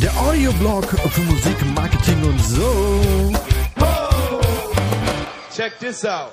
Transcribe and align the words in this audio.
Der 0.00 0.20
Audioblog 0.20 0.84
für 0.84 1.20
Musik, 1.20 1.56
Marketing 1.76 2.24
und 2.24 2.40
so. 2.40 3.32
Check 5.54 5.78
this 5.78 6.04
out. 6.04 6.32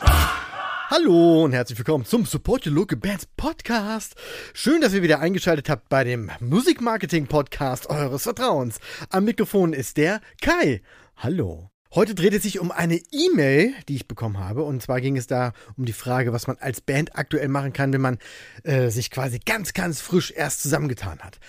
Hallo 0.00 1.44
und 1.44 1.52
herzlich 1.52 1.78
willkommen 1.78 2.04
zum 2.04 2.24
Support 2.24 2.66
Your 2.66 2.72
Local 2.72 2.98
Bands 2.98 3.26
Podcast. 3.36 4.16
Schön, 4.52 4.80
dass 4.80 4.92
ihr 4.92 5.02
wieder 5.02 5.20
eingeschaltet 5.20 5.68
habt 5.68 5.88
bei 5.88 6.02
dem 6.02 6.28
Musikmarketing 6.40 7.28
Podcast 7.28 7.88
eures 7.88 8.24
Vertrauens. 8.24 8.80
Am 9.10 9.26
Mikrofon 9.26 9.72
ist 9.72 9.96
der 9.96 10.20
Kai. 10.40 10.82
Hallo. 11.16 11.70
Heute 11.92 12.14
dreht 12.14 12.34
es 12.34 12.44
sich 12.44 12.60
um 12.60 12.70
eine 12.70 13.00
E-Mail, 13.10 13.74
die 13.88 13.96
ich 13.96 14.06
bekommen 14.06 14.38
habe. 14.38 14.62
Und 14.62 14.80
zwar 14.80 15.00
ging 15.00 15.16
es 15.16 15.26
da 15.26 15.52
um 15.76 15.86
die 15.86 15.92
Frage, 15.92 16.32
was 16.32 16.46
man 16.46 16.56
als 16.60 16.80
Band 16.80 17.16
aktuell 17.16 17.48
machen 17.48 17.72
kann, 17.72 17.92
wenn 17.92 18.00
man 18.00 18.18
äh, 18.62 18.90
sich 18.90 19.10
quasi 19.10 19.40
ganz, 19.44 19.72
ganz 19.72 20.00
frisch 20.00 20.30
erst 20.30 20.62
zusammengetan 20.62 21.18
hat. 21.18 21.40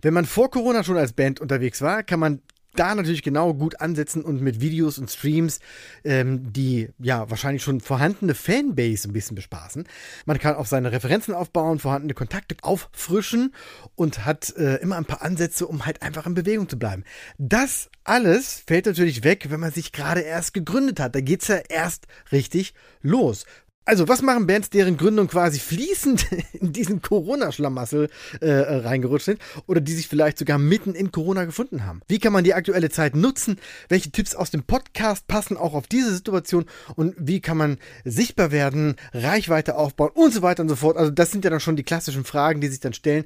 Wenn 0.00 0.14
man 0.14 0.24
vor 0.24 0.52
Corona 0.52 0.84
schon 0.84 0.96
als 0.96 1.14
Band 1.14 1.40
unterwegs 1.40 1.82
war, 1.82 2.04
kann 2.04 2.20
man 2.20 2.42
da 2.78 2.94
natürlich 2.94 3.22
genau 3.22 3.54
gut 3.54 3.80
ansetzen 3.80 4.22
und 4.22 4.40
mit 4.40 4.60
Videos 4.60 4.98
und 4.98 5.10
Streams 5.10 5.60
ähm, 6.04 6.52
die 6.52 6.88
ja 6.98 7.28
wahrscheinlich 7.30 7.62
schon 7.62 7.80
vorhandene 7.80 8.34
Fanbase 8.34 9.08
ein 9.08 9.12
bisschen 9.12 9.34
bespaßen. 9.34 9.86
Man 10.26 10.38
kann 10.38 10.56
auch 10.56 10.66
seine 10.66 10.92
Referenzen 10.92 11.34
aufbauen, 11.34 11.78
vorhandene 11.78 12.14
Kontakte 12.14 12.56
auffrischen 12.62 13.54
und 13.94 14.24
hat 14.24 14.54
äh, 14.56 14.76
immer 14.76 14.96
ein 14.96 15.04
paar 15.04 15.22
Ansätze, 15.22 15.66
um 15.66 15.86
halt 15.86 16.02
einfach 16.02 16.26
in 16.26 16.34
Bewegung 16.34 16.68
zu 16.68 16.78
bleiben. 16.78 17.04
Das 17.38 17.90
alles 18.04 18.62
fällt 18.66 18.86
natürlich 18.86 19.24
weg, 19.24 19.46
wenn 19.50 19.60
man 19.60 19.72
sich 19.72 19.92
gerade 19.92 20.20
erst 20.20 20.54
gegründet 20.54 21.00
hat. 21.00 21.14
Da 21.14 21.20
geht's 21.20 21.48
ja 21.48 21.56
erst 21.68 22.06
richtig 22.32 22.74
los. 23.02 23.44
Also, 23.88 24.06
was 24.06 24.20
machen 24.20 24.46
Bands, 24.46 24.68
deren 24.68 24.98
Gründung 24.98 25.28
quasi 25.28 25.58
fließend 25.58 26.26
in 26.52 26.74
diesen 26.74 27.00
Corona-Schlamassel 27.00 28.10
äh, 28.42 28.50
reingerutscht 28.50 29.24
sind 29.24 29.40
oder 29.66 29.80
die 29.80 29.94
sich 29.94 30.08
vielleicht 30.08 30.36
sogar 30.36 30.58
mitten 30.58 30.94
in 30.94 31.10
Corona 31.10 31.46
gefunden 31.46 31.86
haben? 31.86 32.02
Wie 32.06 32.18
kann 32.18 32.34
man 32.34 32.44
die 32.44 32.52
aktuelle 32.52 32.90
Zeit 32.90 33.16
nutzen? 33.16 33.58
Welche 33.88 34.10
Tipps 34.10 34.34
aus 34.34 34.50
dem 34.50 34.64
Podcast 34.64 35.26
passen 35.26 35.56
auch 35.56 35.72
auf 35.72 35.86
diese 35.86 36.14
Situation? 36.14 36.66
Und 36.96 37.14
wie 37.16 37.40
kann 37.40 37.56
man 37.56 37.78
sichtbar 38.04 38.50
werden, 38.52 38.96
Reichweite 39.14 39.74
aufbauen 39.74 40.10
und 40.12 40.34
so 40.34 40.42
weiter 40.42 40.64
und 40.64 40.68
so 40.68 40.76
fort? 40.76 40.98
Also, 40.98 41.10
das 41.10 41.30
sind 41.30 41.46
ja 41.46 41.50
dann 41.50 41.60
schon 41.60 41.76
die 41.76 41.82
klassischen 41.82 42.24
Fragen, 42.24 42.60
die 42.60 42.68
sich 42.68 42.80
dann 42.80 42.92
stellen. 42.92 43.24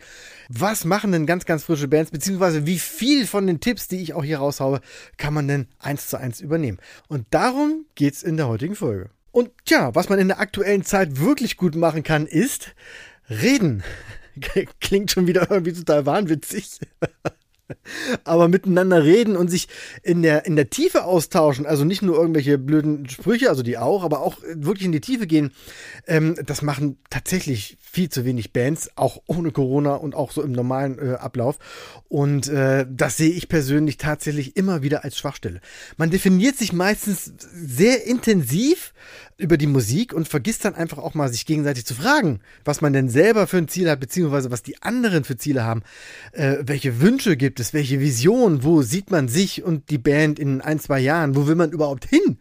Was 0.48 0.84
machen 0.84 1.10
denn 1.10 1.26
ganz, 1.26 1.44
ganz 1.44 1.64
frische 1.64 1.88
Bands? 1.88 2.12
Beziehungsweise, 2.12 2.66
wie 2.66 2.78
viel 2.78 3.26
von 3.26 3.48
den 3.48 3.58
Tipps, 3.58 3.88
die 3.88 4.00
ich 4.00 4.14
auch 4.14 4.22
hier 4.22 4.38
raushaue, 4.38 4.80
kann 5.16 5.34
man 5.34 5.48
denn 5.48 5.66
eins 5.80 6.06
zu 6.06 6.18
eins 6.18 6.40
übernehmen? 6.40 6.78
Und 7.08 7.26
darum 7.30 7.84
geht's 7.96 8.22
in 8.22 8.36
der 8.36 8.46
heutigen 8.46 8.76
Folge. 8.76 9.10
Und 9.32 9.50
tja, 9.64 9.94
was 9.94 10.08
man 10.08 10.18
in 10.18 10.28
der 10.28 10.38
aktuellen 10.38 10.84
Zeit 10.84 11.18
wirklich 11.18 11.56
gut 11.56 11.74
machen 11.74 12.02
kann, 12.02 12.26
ist 12.26 12.74
reden. 13.28 13.82
Klingt 14.80 15.10
schon 15.10 15.26
wieder 15.26 15.50
irgendwie 15.50 15.72
total 15.72 16.06
wahnwitzig. 16.06 16.78
Aber 18.24 18.48
miteinander 18.48 19.04
reden 19.04 19.36
und 19.36 19.48
sich 19.48 19.68
in 20.02 20.22
der, 20.22 20.46
in 20.46 20.56
der 20.56 20.70
Tiefe 20.70 21.04
austauschen, 21.04 21.66
also 21.66 21.84
nicht 21.84 22.02
nur 22.02 22.16
irgendwelche 22.16 22.58
blöden 22.58 23.08
Sprüche, 23.08 23.48
also 23.48 23.62
die 23.62 23.78
auch, 23.78 24.04
aber 24.04 24.20
auch 24.20 24.38
wirklich 24.54 24.86
in 24.86 24.92
die 24.92 25.00
Tiefe 25.00 25.26
gehen, 25.26 25.52
ähm, 26.06 26.36
das 26.44 26.62
machen 26.62 26.98
tatsächlich 27.10 27.76
viel 27.80 28.08
zu 28.08 28.24
wenig 28.24 28.52
Bands, 28.52 28.90
auch 28.96 29.20
ohne 29.26 29.50
Corona 29.50 29.94
und 29.94 30.14
auch 30.14 30.32
so 30.32 30.42
im 30.42 30.52
normalen 30.52 30.98
äh, 30.98 31.14
Ablauf. 31.14 31.58
Und 32.08 32.48
äh, 32.48 32.86
das 32.88 33.16
sehe 33.16 33.30
ich 33.30 33.48
persönlich 33.48 33.96
tatsächlich 33.98 34.56
immer 34.56 34.82
wieder 34.82 35.04
als 35.04 35.18
Schwachstelle. 35.18 35.60
Man 35.96 36.10
definiert 36.10 36.56
sich 36.56 36.72
meistens 36.72 37.32
sehr 37.52 38.06
intensiv 38.06 38.94
über 39.42 39.58
die 39.58 39.66
Musik 39.66 40.12
und 40.14 40.28
vergisst 40.28 40.64
dann 40.64 40.74
einfach 40.74 40.98
auch 40.98 41.14
mal 41.14 41.28
sich 41.28 41.44
gegenseitig 41.44 41.84
zu 41.84 41.94
fragen, 41.94 42.40
was 42.64 42.80
man 42.80 42.92
denn 42.92 43.08
selber 43.08 43.46
für 43.46 43.58
ein 43.58 43.68
Ziel 43.68 43.90
hat, 43.90 44.00
beziehungsweise 44.00 44.50
was 44.50 44.62
die 44.62 44.80
anderen 44.82 45.24
für 45.24 45.36
Ziele 45.36 45.64
haben, 45.64 45.82
äh, 46.32 46.58
welche 46.62 47.00
Wünsche 47.00 47.36
gibt 47.36 47.60
es, 47.60 47.74
welche 47.74 48.00
Vision, 48.00 48.62
wo 48.62 48.82
sieht 48.82 49.10
man 49.10 49.28
sich 49.28 49.62
und 49.62 49.90
die 49.90 49.98
Band 49.98 50.38
in 50.38 50.60
ein, 50.60 50.78
zwei 50.78 51.00
Jahren, 51.00 51.34
wo 51.34 51.46
will 51.46 51.56
man 51.56 51.72
überhaupt 51.72 52.06
hin? 52.06 52.38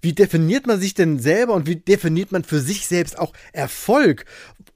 Wie 0.00 0.12
definiert 0.12 0.66
man 0.66 0.80
sich 0.80 0.94
denn 0.94 1.18
selber 1.18 1.54
und 1.54 1.66
wie 1.66 1.76
definiert 1.76 2.30
man 2.30 2.44
für 2.44 2.60
sich 2.60 2.86
selbst 2.86 3.18
auch 3.18 3.32
Erfolg, 3.52 4.24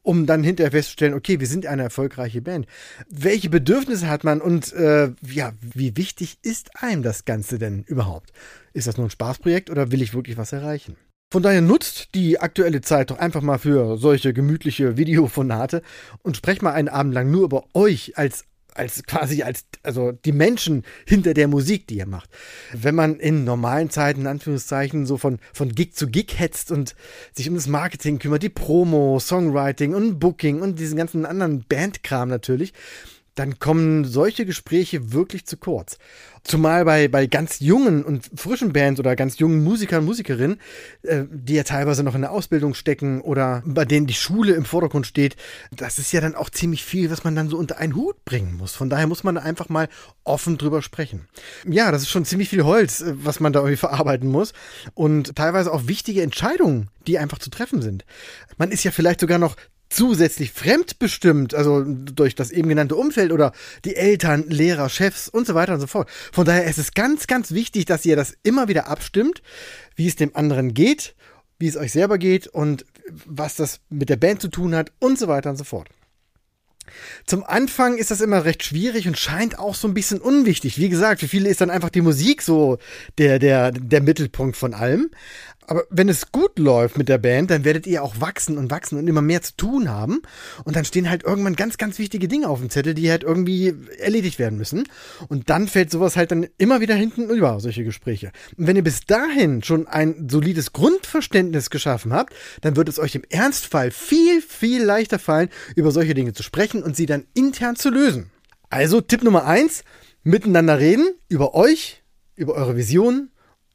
um 0.02 0.26
dann 0.26 0.42
hinterher 0.42 0.72
festzustellen, 0.72 1.14
okay, 1.14 1.38
wir 1.38 1.46
sind 1.46 1.66
eine 1.66 1.82
erfolgreiche 1.82 2.40
Band. 2.40 2.66
Welche 3.10 3.50
Bedürfnisse 3.50 4.08
hat 4.08 4.24
man 4.24 4.40
und 4.40 4.72
äh, 4.72 5.12
ja, 5.22 5.52
wie 5.60 5.96
wichtig 5.96 6.38
ist 6.42 6.70
einem 6.82 7.02
das 7.02 7.24
Ganze 7.24 7.58
denn 7.58 7.84
überhaupt? 7.84 8.32
Ist 8.72 8.86
das 8.86 8.96
nur 8.96 9.06
ein 9.06 9.10
Spaßprojekt 9.10 9.70
oder 9.70 9.92
will 9.92 10.02
ich 10.02 10.14
wirklich 10.14 10.38
was 10.38 10.52
erreichen? 10.52 10.96
Von 11.30 11.42
daher 11.42 11.60
nutzt 11.60 12.14
die 12.14 12.40
aktuelle 12.40 12.80
Zeit 12.80 13.10
doch 13.10 13.18
einfach 13.18 13.42
mal 13.42 13.58
für 13.58 13.98
solche 13.98 14.32
gemütliche 14.32 14.96
Videofonate 14.96 15.82
und 16.22 16.38
sprecht 16.38 16.62
mal 16.62 16.72
einen 16.72 16.88
Abend 16.88 17.12
lang 17.12 17.30
nur 17.30 17.44
über 17.44 17.64
euch 17.74 18.16
als 18.16 18.44
als 18.74 19.02
quasi 19.02 19.42
als 19.42 19.66
also 19.82 20.12
die 20.12 20.32
Menschen 20.32 20.84
hinter 21.04 21.34
der 21.34 21.48
Musik, 21.48 21.86
die 21.88 21.98
ihr 21.98 22.06
macht. 22.06 22.30
Wenn 22.72 22.94
man 22.94 23.18
in 23.18 23.44
normalen 23.44 23.90
Zeiten 23.90 24.22
in 24.22 24.26
Anführungszeichen 24.26 25.04
so 25.04 25.18
von 25.18 25.38
von 25.52 25.74
Gig 25.74 25.94
zu 25.94 26.08
Gig 26.08 26.38
hetzt 26.38 26.70
und 26.70 26.94
sich 27.34 27.48
um 27.48 27.56
das 27.56 27.66
Marketing 27.66 28.18
kümmert, 28.18 28.42
die 28.42 28.48
Promo, 28.48 29.18
Songwriting 29.18 29.94
und 29.94 30.18
Booking 30.18 30.62
und 30.62 30.78
diesen 30.78 30.96
ganzen 30.96 31.26
anderen 31.26 31.64
Bandkram 31.68 32.30
natürlich, 32.30 32.72
dann 33.38 33.58
kommen 33.58 34.04
solche 34.04 34.44
Gespräche 34.44 35.12
wirklich 35.12 35.46
zu 35.46 35.56
kurz. 35.56 35.98
Zumal 36.44 36.84
bei, 36.84 37.08
bei 37.08 37.26
ganz 37.26 37.60
jungen 37.60 38.04
und 38.04 38.30
frischen 38.34 38.72
Bands 38.72 38.98
oder 38.98 39.16
ganz 39.16 39.38
jungen 39.38 39.62
Musikern 39.62 40.04
Musikerinnen, 40.04 40.60
äh, 41.02 41.24
die 41.30 41.54
ja 41.54 41.62
teilweise 41.62 42.02
noch 42.02 42.14
in 42.14 42.22
der 42.22 42.32
Ausbildung 42.32 42.74
stecken 42.74 43.20
oder 43.20 43.62
bei 43.66 43.84
denen 43.84 44.06
die 44.06 44.14
Schule 44.14 44.54
im 44.54 44.64
Vordergrund 44.64 45.06
steht, 45.06 45.36
das 45.70 45.98
ist 45.98 46.12
ja 46.12 46.20
dann 46.20 46.34
auch 46.34 46.50
ziemlich 46.50 46.84
viel, 46.84 47.10
was 47.10 47.24
man 47.24 47.36
dann 47.36 47.48
so 47.48 47.56
unter 47.58 47.78
einen 47.78 47.94
Hut 47.94 48.24
bringen 48.24 48.56
muss. 48.56 48.74
Von 48.74 48.88
daher 48.90 49.06
muss 49.06 49.24
man 49.24 49.36
einfach 49.36 49.68
mal 49.68 49.88
offen 50.24 50.58
drüber 50.58 50.82
sprechen. 50.82 51.28
Ja, 51.68 51.92
das 51.92 52.02
ist 52.02 52.10
schon 52.10 52.24
ziemlich 52.24 52.48
viel 52.48 52.64
Holz, 52.64 53.00
äh, 53.00 53.14
was 53.16 53.40
man 53.40 53.52
da 53.52 53.60
irgendwie 53.60 53.76
verarbeiten 53.88 54.28
muss 54.28 54.52
und 54.94 55.36
teilweise 55.36 55.72
auch 55.72 55.86
wichtige 55.86 56.22
Entscheidungen, 56.22 56.88
die 57.06 57.18
einfach 57.18 57.38
zu 57.38 57.50
treffen 57.50 57.82
sind. 57.82 58.04
Man 58.56 58.70
ist 58.70 58.84
ja 58.84 58.90
vielleicht 58.90 59.20
sogar 59.20 59.38
noch 59.38 59.56
zusätzlich 59.88 60.52
fremdbestimmt, 60.52 61.54
also 61.54 61.84
durch 61.84 62.34
das 62.34 62.50
eben 62.50 62.68
genannte 62.68 62.96
Umfeld 62.96 63.32
oder 63.32 63.52
die 63.84 63.96
Eltern, 63.96 64.44
Lehrer, 64.48 64.88
Chefs 64.88 65.28
und 65.28 65.46
so 65.46 65.54
weiter 65.54 65.74
und 65.74 65.80
so 65.80 65.86
fort. 65.86 66.10
Von 66.32 66.44
daher 66.44 66.64
ist 66.64 66.78
es 66.78 66.92
ganz, 66.92 67.26
ganz 67.26 67.52
wichtig, 67.52 67.86
dass 67.86 68.04
ihr 68.04 68.16
das 68.16 68.34
immer 68.42 68.68
wieder 68.68 68.88
abstimmt, 68.88 69.42
wie 69.96 70.08
es 70.08 70.16
dem 70.16 70.34
anderen 70.36 70.74
geht, 70.74 71.14
wie 71.58 71.68
es 71.68 71.76
euch 71.76 71.92
selber 71.92 72.18
geht 72.18 72.46
und 72.46 72.84
was 73.26 73.56
das 73.56 73.80
mit 73.88 74.08
der 74.08 74.16
Band 74.16 74.42
zu 74.42 74.48
tun 74.48 74.74
hat 74.74 74.92
und 74.98 75.18
so 75.18 75.28
weiter 75.28 75.50
und 75.50 75.56
so 75.56 75.64
fort. 75.64 75.88
Zum 77.26 77.44
Anfang 77.44 77.96
ist 77.98 78.10
das 78.10 78.20
immer 78.20 78.44
recht 78.44 78.64
schwierig 78.64 79.06
und 79.06 79.18
scheint 79.18 79.58
auch 79.58 79.74
so 79.74 79.88
ein 79.88 79.94
bisschen 79.94 80.20
unwichtig. 80.20 80.78
Wie 80.78 80.88
gesagt, 80.88 81.20
für 81.20 81.28
viele 81.28 81.48
ist 81.48 81.60
dann 81.60 81.70
einfach 81.70 81.90
die 81.90 82.00
Musik 82.00 82.42
so 82.42 82.78
der, 83.18 83.38
der, 83.38 83.72
der 83.72 84.02
Mittelpunkt 84.02 84.56
von 84.56 84.74
allem. 84.74 85.10
Aber 85.68 85.84
wenn 85.90 86.08
es 86.08 86.32
gut 86.32 86.58
läuft 86.58 86.96
mit 86.96 87.10
der 87.10 87.18
Band, 87.18 87.50
dann 87.50 87.62
werdet 87.62 87.86
ihr 87.86 88.02
auch 88.02 88.22
wachsen 88.22 88.56
und 88.56 88.70
wachsen 88.70 88.98
und 88.98 89.06
immer 89.06 89.20
mehr 89.20 89.42
zu 89.42 89.54
tun 89.54 89.90
haben. 89.90 90.22
Und 90.64 90.76
dann 90.76 90.86
stehen 90.86 91.10
halt 91.10 91.24
irgendwann 91.24 91.56
ganz, 91.56 91.76
ganz 91.76 91.98
wichtige 91.98 92.26
Dinge 92.26 92.48
auf 92.48 92.60
dem 92.60 92.70
Zettel, 92.70 92.94
die 92.94 93.10
halt 93.10 93.22
irgendwie 93.22 93.74
erledigt 93.98 94.38
werden 94.38 94.56
müssen. 94.56 94.88
Und 95.28 95.50
dann 95.50 95.68
fällt 95.68 95.90
sowas 95.90 96.16
halt 96.16 96.30
dann 96.30 96.46
immer 96.56 96.80
wieder 96.80 96.94
hinten 96.94 97.28
über, 97.28 97.60
solche 97.60 97.84
Gespräche. 97.84 98.32
Und 98.56 98.66
wenn 98.66 98.76
ihr 98.76 98.82
bis 98.82 99.04
dahin 99.04 99.62
schon 99.62 99.86
ein 99.86 100.26
solides 100.30 100.72
Grundverständnis 100.72 101.68
geschaffen 101.68 102.14
habt, 102.14 102.32
dann 102.62 102.76
wird 102.76 102.88
es 102.88 102.98
euch 102.98 103.14
im 103.14 103.24
Ernstfall 103.28 103.90
viel, 103.90 104.40
viel 104.40 104.82
leichter 104.82 105.18
fallen, 105.18 105.50
über 105.76 105.90
solche 105.90 106.14
Dinge 106.14 106.32
zu 106.32 106.42
sprechen 106.42 106.82
und 106.82 106.96
sie 106.96 107.04
dann 107.04 107.26
intern 107.34 107.76
zu 107.76 107.90
lösen. 107.90 108.30
Also 108.70 109.02
Tipp 109.02 109.22
Nummer 109.22 109.44
eins, 109.44 109.84
miteinander 110.22 110.78
reden 110.78 111.10
über 111.28 111.54
euch, 111.54 112.02
über 112.36 112.54
eure 112.54 112.74
Vision 112.74 113.30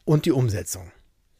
und 0.05 0.25
die 0.25 0.31
Umsetzung. 0.31 0.92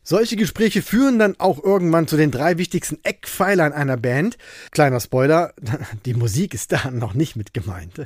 Solche 0.04 0.36
Gespräche 0.36 0.82
führen 0.82 1.18
dann 1.18 1.40
auch 1.40 1.64
irgendwann 1.64 2.08
zu 2.08 2.18
den 2.18 2.30
drei 2.30 2.58
wichtigsten 2.58 3.00
Eckpfeilern 3.04 3.72
einer 3.72 3.98
Band. 3.98 4.38
Kleiner 4.72 5.00
Spoiler, 5.00 5.54
die 6.06 6.14
Musik 6.14 6.54
ist 6.54 6.72
da 6.72 6.92
noch 6.92 7.14
nicht 7.14 7.36
mit 7.36 7.54
gemeint. 7.54 8.06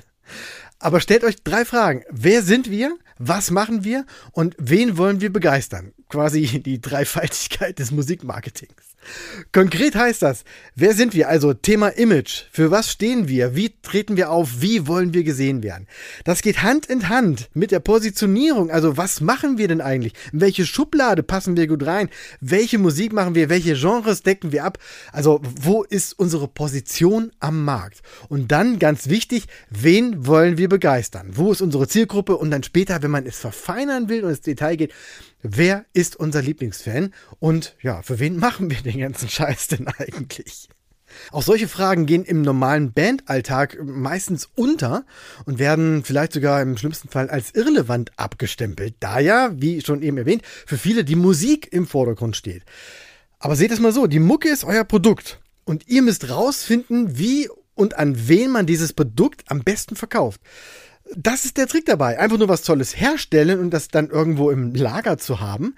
Aber 0.79 0.99
stellt 0.99 1.23
euch 1.23 1.41
drei 1.44 1.65
Fragen. 1.65 2.03
Wer 2.09 2.44
sind 2.44 2.69
wir? 2.69 2.95
Was 3.17 3.49
machen 3.49 3.83
wir? 3.83 4.05
Und 4.31 4.55
wen 4.59 4.97
wollen 4.97 5.21
wir 5.21 5.33
begeistern? 5.33 5.94
Quasi 6.09 6.62
die 6.62 6.80
Dreifaltigkeit 6.80 7.80
des 7.80 7.92
Musikmarketings. 7.92 8.98
Konkret 9.51 9.95
heißt 9.95 10.21
das, 10.21 10.44
wer 10.75 10.94
sind 10.94 11.13
wir? 11.13 11.30
Also 11.30 11.54
Thema 11.54 11.89
Image. 11.89 12.44
Für 12.51 12.71
was 12.71 12.92
stehen 12.92 13.27
wir? 13.27 13.56
Wie 13.56 13.74
treten 13.81 14.18
wir 14.18 14.31
auf? 14.31 14.62
Wie 14.62 14.88
wollen 14.88 15.13
wir 15.13 15.24
gesehen 15.24 15.63
werden? 15.63 15.88
Das 16.25 16.42
geht 16.42 16.62
Hand 16.62 16.88
in 16.88 17.09
Hand 17.09 17.50
mit 17.54 17.71
der 17.71 17.80
Positionierung. 17.80 18.69
Also 18.69 18.98
was 18.98 19.21
machen 19.21 19.57
wir 19.57 19.68
denn 19.68 19.81
eigentlich? 19.81 20.13
In 20.33 20.42
welche 20.42 20.65
Schublade 20.65 21.24
passen 21.24 21.56
wir 21.56 21.68
gut 21.68 21.86
rein? 21.86 22.10
Welche 22.42 22.77
Musik 22.77 23.13
machen 23.13 23.36
wir? 23.36 23.50
Welche 23.50 23.75
Genres 23.75 24.24
decken 24.24 24.51
wir 24.51 24.65
ab? 24.65 24.77
Also 25.12 25.42
wo 25.62 25.83
ist 25.83 26.18
unsere 26.18 26.48
Position 26.48 27.31
am 27.39 27.63
Markt? 27.63 28.01
Und 28.30 28.51
dann 28.51 28.80
ganz 28.80 29.07
wichtig, 29.10 29.48
wen 29.69 30.25
wollen 30.25 30.57
wir 30.57 30.69
begeistern? 30.69 31.31
Wo 31.31 31.51
ist 31.51 31.62
unsere 31.62 31.88
Zielgruppe? 31.88 32.38
Und 32.38 32.51
dann 32.51 32.63
später, 32.63 33.01
wenn 33.03 33.12
man 33.12 33.25
es 33.25 33.38
verfeinern 33.38 34.10
will 34.10 34.24
und 34.24 34.31
ins 34.31 34.42
Detail 34.42 34.75
geht, 34.75 34.94
wer 35.55 35.85
ist 35.94 36.15
unser 36.15 36.41
Lieblingsfan? 36.41 37.13
Und 37.39 37.75
ja, 37.81 38.01
für 38.01 38.19
wen 38.19 38.38
machen 38.38 38.69
wir 38.69 38.81
den 38.81 38.99
ganzen 38.99 39.29
Scheiß 39.29 39.67
denn 39.67 39.88
eigentlich? 39.88 40.69
Auch 41.31 41.41
solche 41.44 41.67
Fragen 41.67 42.05
gehen 42.05 42.25
im 42.25 42.41
normalen 42.41 42.94
Bandalltag 42.94 43.77
meistens 43.83 44.49
unter 44.55 45.05
und 45.45 45.59
werden 45.59 46.03
vielleicht 46.03 46.33
sogar 46.33 46.61
im 46.61 46.77
schlimmsten 46.77 47.07
Fall 47.09 47.29
als 47.29 47.51
irrelevant 47.51 48.11
abgestempelt, 48.17 48.95
da 48.99 49.19
ja, 49.19 49.51
wie 49.55 49.81
schon 49.81 50.01
eben 50.01 50.17
erwähnt, 50.17 50.44
für 50.45 50.77
viele 50.77 51.03
die 51.03 51.15
Musik 51.15 51.71
im 51.71 51.88
Vordergrund 51.88 52.35
steht. 52.35 52.63
Aber 53.39 53.55
seht 53.55 53.71
es 53.71 53.79
mal 53.79 53.93
so, 53.93 54.07
die 54.07 54.19
Mucke 54.19 54.50
ist 54.50 54.63
euer 54.63 54.83
Produkt 54.83 55.39
und 55.63 55.88
ihr 55.88 56.01
müsst 56.01 56.29
rausfinden, 56.29 57.17
wie 57.17 57.50
und 57.73 57.97
an 57.97 58.27
wen 58.27 58.51
man 58.51 58.65
dieses 58.65 58.93
Produkt 58.93 59.43
am 59.47 59.63
besten 59.63 59.95
verkauft. 59.95 60.41
Das 61.15 61.45
ist 61.45 61.57
der 61.57 61.68
Trick 61.68 61.86
dabei. 61.86 62.19
Einfach 62.19 62.38
nur 62.38 62.50
was 62.50 62.63
Tolles 62.63 63.00
herstellen 63.00 63.59
und 63.59 63.71
das 63.71 63.88
dann 63.88 64.09
irgendwo 64.09 64.51
im 64.51 64.74
Lager 64.74 65.18
zu 65.18 65.39
haben. 65.39 65.75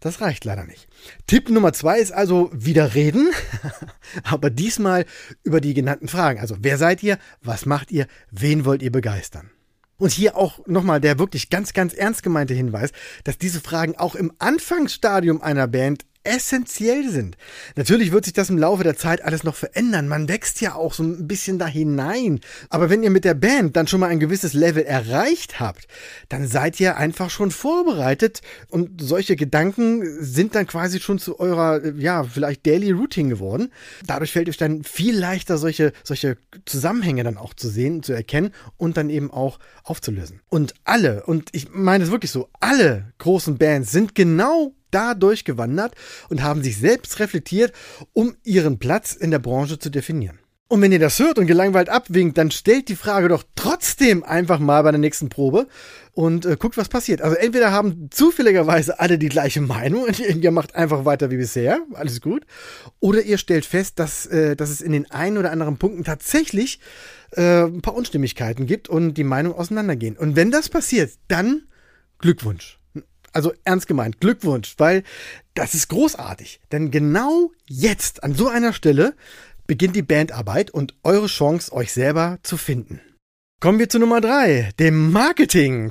Das 0.00 0.20
reicht 0.20 0.44
leider 0.44 0.64
nicht. 0.64 0.86
Tipp 1.26 1.50
Nummer 1.50 1.72
zwei 1.72 1.98
ist 1.98 2.12
also 2.12 2.50
wieder 2.52 2.94
reden, 2.94 3.30
aber 4.22 4.48
diesmal 4.48 5.06
über 5.42 5.60
die 5.60 5.74
genannten 5.74 6.08
Fragen. 6.08 6.38
Also 6.38 6.56
wer 6.60 6.78
seid 6.78 7.02
ihr, 7.02 7.18
was 7.42 7.66
macht 7.66 7.90
ihr, 7.90 8.06
wen 8.30 8.64
wollt 8.64 8.82
ihr 8.82 8.92
begeistern? 8.92 9.50
Und 9.96 10.12
hier 10.12 10.36
auch 10.36 10.64
nochmal 10.68 11.00
der 11.00 11.18
wirklich 11.18 11.50
ganz, 11.50 11.72
ganz 11.72 11.92
ernst 11.92 12.22
gemeinte 12.22 12.54
Hinweis, 12.54 12.92
dass 13.24 13.38
diese 13.38 13.60
Fragen 13.60 13.96
auch 13.96 14.14
im 14.14 14.32
Anfangsstadium 14.38 15.42
einer 15.42 15.66
Band 15.66 16.04
essentiell 16.28 17.08
sind. 17.08 17.36
Natürlich 17.76 18.12
wird 18.12 18.24
sich 18.24 18.34
das 18.34 18.50
im 18.50 18.58
Laufe 18.58 18.84
der 18.84 18.96
Zeit 18.96 19.24
alles 19.24 19.44
noch 19.44 19.54
verändern. 19.54 20.08
Man 20.08 20.28
wächst 20.28 20.60
ja 20.60 20.74
auch 20.74 20.94
so 20.94 21.02
ein 21.02 21.26
bisschen 21.26 21.58
da 21.58 21.66
hinein. 21.66 22.40
Aber 22.68 22.90
wenn 22.90 23.02
ihr 23.02 23.10
mit 23.10 23.24
der 23.24 23.34
Band 23.34 23.76
dann 23.76 23.86
schon 23.86 24.00
mal 24.00 24.10
ein 24.10 24.20
gewisses 24.20 24.52
Level 24.52 24.84
erreicht 24.84 25.60
habt, 25.60 25.88
dann 26.28 26.46
seid 26.46 26.78
ihr 26.80 26.96
einfach 26.96 27.30
schon 27.30 27.50
vorbereitet 27.50 28.42
und 28.68 29.00
solche 29.00 29.36
Gedanken 29.36 30.22
sind 30.22 30.54
dann 30.54 30.66
quasi 30.66 31.00
schon 31.00 31.18
zu 31.18 31.40
eurer, 31.40 31.84
ja, 31.96 32.24
vielleicht 32.24 32.66
Daily 32.66 32.90
Routine 32.90 33.28
geworden. 33.28 33.72
Dadurch 34.06 34.32
fällt 34.32 34.48
euch 34.48 34.56
dann 34.56 34.84
viel 34.84 35.18
leichter, 35.18 35.58
solche, 35.58 35.92
solche 36.04 36.36
Zusammenhänge 36.64 37.24
dann 37.24 37.36
auch 37.36 37.54
zu 37.54 37.68
sehen, 37.68 38.02
zu 38.02 38.12
erkennen 38.12 38.52
und 38.76 38.96
dann 38.96 39.10
eben 39.10 39.30
auch 39.30 39.58
aufzulösen. 39.84 40.40
Und 40.48 40.74
alle, 40.84 41.24
und 41.24 41.50
ich 41.52 41.68
meine 41.70 42.04
es 42.04 42.10
wirklich 42.10 42.30
so, 42.30 42.48
alle 42.60 43.12
großen 43.18 43.58
Bands 43.58 43.90
sind 43.92 44.14
genau 44.14 44.74
da 44.90 45.14
durchgewandert 45.14 45.94
und 46.28 46.42
haben 46.42 46.62
sich 46.62 46.78
selbst 46.78 47.18
reflektiert, 47.20 47.72
um 48.12 48.36
ihren 48.44 48.78
Platz 48.78 49.12
in 49.12 49.30
der 49.30 49.38
Branche 49.38 49.78
zu 49.78 49.90
definieren. 49.90 50.38
Und 50.70 50.82
wenn 50.82 50.92
ihr 50.92 50.98
das 50.98 51.18
hört 51.18 51.38
und 51.38 51.46
gelangweilt 51.46 51.88
abwinkt, 51.88 52.36
dann 52.36 52.50
stellt 52.50 52.90
die 52.90 52.96
Frage 52.96 53.28
doch 53.28 53.42
trotzdem 53.56 54.22
einfach 54.22 54.58
mal 54.58 54.82
bei 54.82 54.90
der 54.90 55.00
nächsten 55.00 55.30
Probe 55.30 55.66
und 56.12 56.44
äh, 56.44 56.56
guckt, 56.58 56.76
was 56.76 56.90
passiert. 56.90 57.22
Also 57.22 57.36
entweder 57.36 57.72
haben 57.72 58.10
zufälligerweise 58.10 59.00
alle 59.00 59.18
die 59.18 59.30
gleiche 59.30 59.62
Meinung 59.62 60.02
und 60.02 60.18
ihr 60.18 60.50
macht 60.50 60.74
einfach 60.74 61.06
weiter 61.06 61.30
wie 61.30 61.38
bisher, 61.38 61.80
alles 61.94 62.20
gut, 62.20 62.44
oder 63.00 63.22
ihr 63.22 63.38
stellt 63.38 63.64
fest, 63.64 63.98
dass, 63.98 64.26
äh, 64.26 64.56
dass 64.56 64.68
es 64.68 64.82
in 64.82 64.92
den 64.92 65.10
einen 65.10 65.38
oder 65.38 65.52
anderen 65.52 65.78
Punkten 65.78 66.04
tatsächlich 66.04 66.80
äh, 67.32 67.62
ein 67.62 67.80
paar 67.80 67.94
Unstimmigkeiten 67.94 68.66
gibt 68.66 68.90
und 68.90 69.14
die 69.14 69.24
Meinungen 69.24 69.56
auseinandergehen. 69.56 70.18
Und 70.18 70.36
wenn 70.36 70.50
das 70.50 70.68
passiert, 70.68 71.12
dann 71.28 71.62
Glückwunsch. 72.18 72.78
Also 73.32 73.52
ernst 73.64 73.86
gemeint, 73.86 74.20
Glückwunsch, 74.20 74.74
weil 74.78 75.02
das 75.54 75.74
ist 75.74 75.88
großartig. 75.88 76.60
Denn 76.72 76.90
genau 76.90 77.50
jetzt, 77.66 78.24
an 78.24 78.34
so 78.34 78.48
einer 78.48 78.72
Stelle, 78.72 79.14
beginnt 79.66 79.96
die 79.96 80.02
Bandarbeit 80.02 80.70
und 80.70 80.94
eure 81.02 81.26
Chance, 81.26 81.72
euch 81.72 81.92
selber 81.92 82.38
zu 82.42 82.56
finden. 82.56 83.00
Kommen 83.60 83.80
wir 83.80 83.88
zu 83.88 83.98
Nummer 83.98 84.20
drei, 84.20 84.70
dem 84.78 85.10
Marketing. 85.10 85.90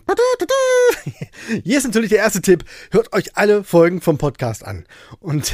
Hier 1.66 1.78
ist 1.78 1.84
natürlich 1.84 2.12
der 2.12 2.20
erste 2.20 2.42
Tipp. 2.42 2.64
Hört 2.92 3.12
euch 3.12 3.36
alle 3.36 3.66
Folgen 3.66 4.00
vom 4.00 4.18
Podcast 4.18 4.66
an. 4.66 4.86
Und 5.20 5.54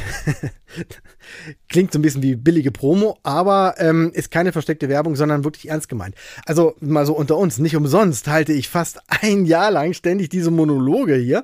klingt 1.69 1.91
so 1.91 1.97
ein 1.97 2.03
bisschen 2.03 2.21
wie 2.21 2.35
billige 2.35 2.71
Promo, 2.71 3.17
aber 3.23 3.77
ähm, 3.79 4.11
ist 4.13 4.29
keine 4.29 4.51
versteckte 4.51 4.89
Werbung, 4.89 5.15
sondern 5.15 5.43
wirklich 5.43 5.69
ernst 5.69 5.89
gemeint. 5.89 6.13
Also 6.45 6.75
mal 6.81 7.07
so 7.07 7.13
unter 7.13 7.35
uns, 7.35 7.57
nicht 7.57 7.75
umsonst 7.75 8.27
halte 8.27 8.53
ich 8.53 8.69
fast 8.69 8.99
ein 9.07 9.45
Jahr 9.45 9.71
lang 9.71 9.93
ständig 9.93 10.29
diese 10.29 10.51
Monologe 10.51 11.15
hier 11.15 11.43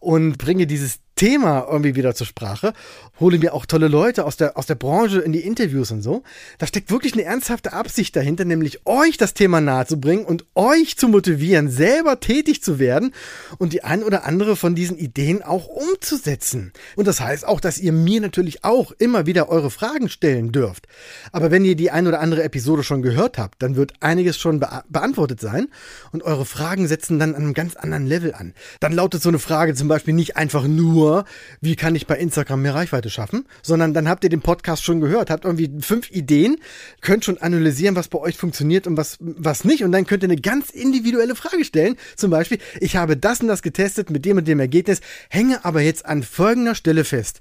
und 0.00 0.36
bringe 0.36 0.66
dieses 0.66 0.98
Thema 1.20 1.66
irgendwie 1.70 1.96
wieder 1.96 2.14
zur 2.14 2.26
Sprache, 2.26 2.72
hole 3.20 3.38
mir 3.38 3.52
auch 3.52 3.66
tolle 3.66 3.88
Leute 3.88 4.24
aus 4.24 4.38
der, 4.38 4.56
aus 4.56 4.64
der 4.64 4.74
Branche 4.74 5.20
in 5.20 5.32
die 5.32 5.40
Interviews 5.40 5.90
und 5.90 6.00
so. 6.00 6.22
Da 6.56 6.66
steckt 6.66 6.90
wirklich 6.90 7.12
eine 7.12 7.24
ernsthafte 7.24 7.74
Absicht 7.74 8.16
dahinter, 8.16 8.46
nämlich 8.46 8.86
euch 8.86 9.18
das 9.18 9.34
Thema 9.34 9.60
nahezubringen 9.60 10.24
und 10.24 10.46
euch 10.54 10.96
zu 10.96 11.08
motivieren, 11.08 11.68
selber 11.68 12.20
tätig 12.20 12.62
zu 12.62 12.78
werden 12.78 13.12
und 13.58 13.74
die 13.74 13.84
ein 13.84 14.02
oder 14.02 14.24
andere 14.24 14.56
von 14.56 14.74
diesen 14.74 14.96
Ideen 14.96 15.42
auch 15.42 15.66
umzusetzen. 15.66 16.72
Und 16.96 17.06
das 17.06 17.20
heißt 17.20 17.46
auch, 17.46 17.60
dass 17.60 17.76
ihr 17.76 17.92
mir 17.92 18.22
natürlich 18.22 18.64
auch 18.64 18.90
immer 18.92 19.26
wieder 19.26 19.50
eure 19.50 19.70
Fragen 19.70 20.08
stellen 20.08 20.52
dürft. 20.52 20.86
Aber 21.32 21.50
wenn 21.50 21.66
ihr 21.66 21.76
die 21.76 21.90
ein 21.90 22.06
oder 22.06 22.20
andere 22.20 22.44
Episode 22.44 22.82
schon 22.82 23.02
gehört 23.02 23.36
habt, 23.36 23.62
dann 23.62 23.76
wird 23.76 23.92
einiges 24.00 24.38
schon 24.38 24.58
be 24.58 24.68
beantwortet 24.88 25.40
sein 25.40 25.68
und 26.12 26.22
eure 26.22 26.46
Fragen 26.46 26.88
setzen 26.88 27.18
dann 27.18 27.34
an 27.34 27.42
einem 27.42 27.54
ganz 27.54 27.76
anderen 27.76 28.06
Level 28.06 28.32
an. 28.32 28.54
Dann 28.80 28.94
lautet 28.94 29.20
so 29.20 29.28
eine 29.28 29.38
Frage 29.38 29.74
zum 29.74 29.88
Beispiel 29.88 30.14
nicht 30.14 30.38
einfach 30.38 30.66
nur, 30.66 31.09
nur, 31.10 31.24
wie 31.60 31.76
kann 31.76 31.94
ich 31.94 32.06
bei 32.06 32.16
Instagram 32.16 32.62
mehr 32.62 32.74
Reichweite 32.74 33.10
schaffen, 33.10 33.46
sondern 33.62 33.94
dann 33.94 34.08
habt 34.08 34.24
ihr 34.24 34.30
den 34.30 34.40
Podcast 34.40 34.84
schon 34.84 35.00
gehört, 35.00 35.30
habt 35.30 35.44
irgendwie 35.44 35.70
fünf 35.80 36.10
Ideen, 36.10 36.58
könnt 37.00 37.24
schon 37.24 37.38
analysieren, 37.38 37.96
was 37.96 38.08
bei 38.08 38.18
euch 38.18 38.36
funktioniert 38.36 38.86
und 38.86 38.96
was, 38.96 39.16
was 39.20 39.64
nicht. 39.64 39.84
Und 39.84 39.92
dann 39.92 40.06
könnt 40.06 40.22
ihr 40.22 40.28
eine 40.28 40.40
ganz 40.40 40.70
individuelle 40.70 41.34
Frage 41.34 41.64
stellen. 41.64 41.96
Zum 42.16 42.30
Beispiel, 42.30 42.58
ich 42.80 42.96
habe 42.96 43.16
das 43.16 43.40
und 43.40 43.48
das 43.48 43.62
getestet 43.62 44.10
mit 44.10 44.24
dem 44.24 44.38
und 44.38 44.46
dem 44.46 44.60
Ergebnis, 44.60 45.00
hänge 45.28 45.64
aber 45.64 45.80
jetzt 45.80 46.06
an 46.06 46.22
folgender 46.22 46.74
Stelle 46.74 47.04
fest. 47.04 47.40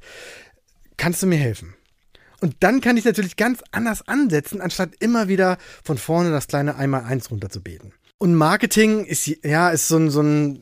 Kannst 0.98 1.22
du 1.22 1.28
mir 1.28 1.38
helfen? 1.38 1.76
Und 2.42 2.56
dann 2.62 2.82
kann 2.82 2.98
ich 2.98 3.06
natürlich 3.06 3.36
ganz 3.36 3.62
anders 3.72 4.08
ansetzen, 4.08 4.62
anstatt 4.62 4.92
immer 5.00 5.28
wieder 5.28 5.58
von 5.84 5.98
vorne 5.98 6.32
das 6.32 6.48
kleine 6.48 6.76
Einmal-Eins 6.76 7.32
runterzubeten. 7.32 7.94
Und 8.18 8.34
Marketing 8.34 9.06
ist, 9.06 9.28
ja, 9.44 9.70
ist 9.70 9.88
so 9.88 9.98
ein, 9.98 10.10
so 10.10 10.22
ein, 10.22 10.62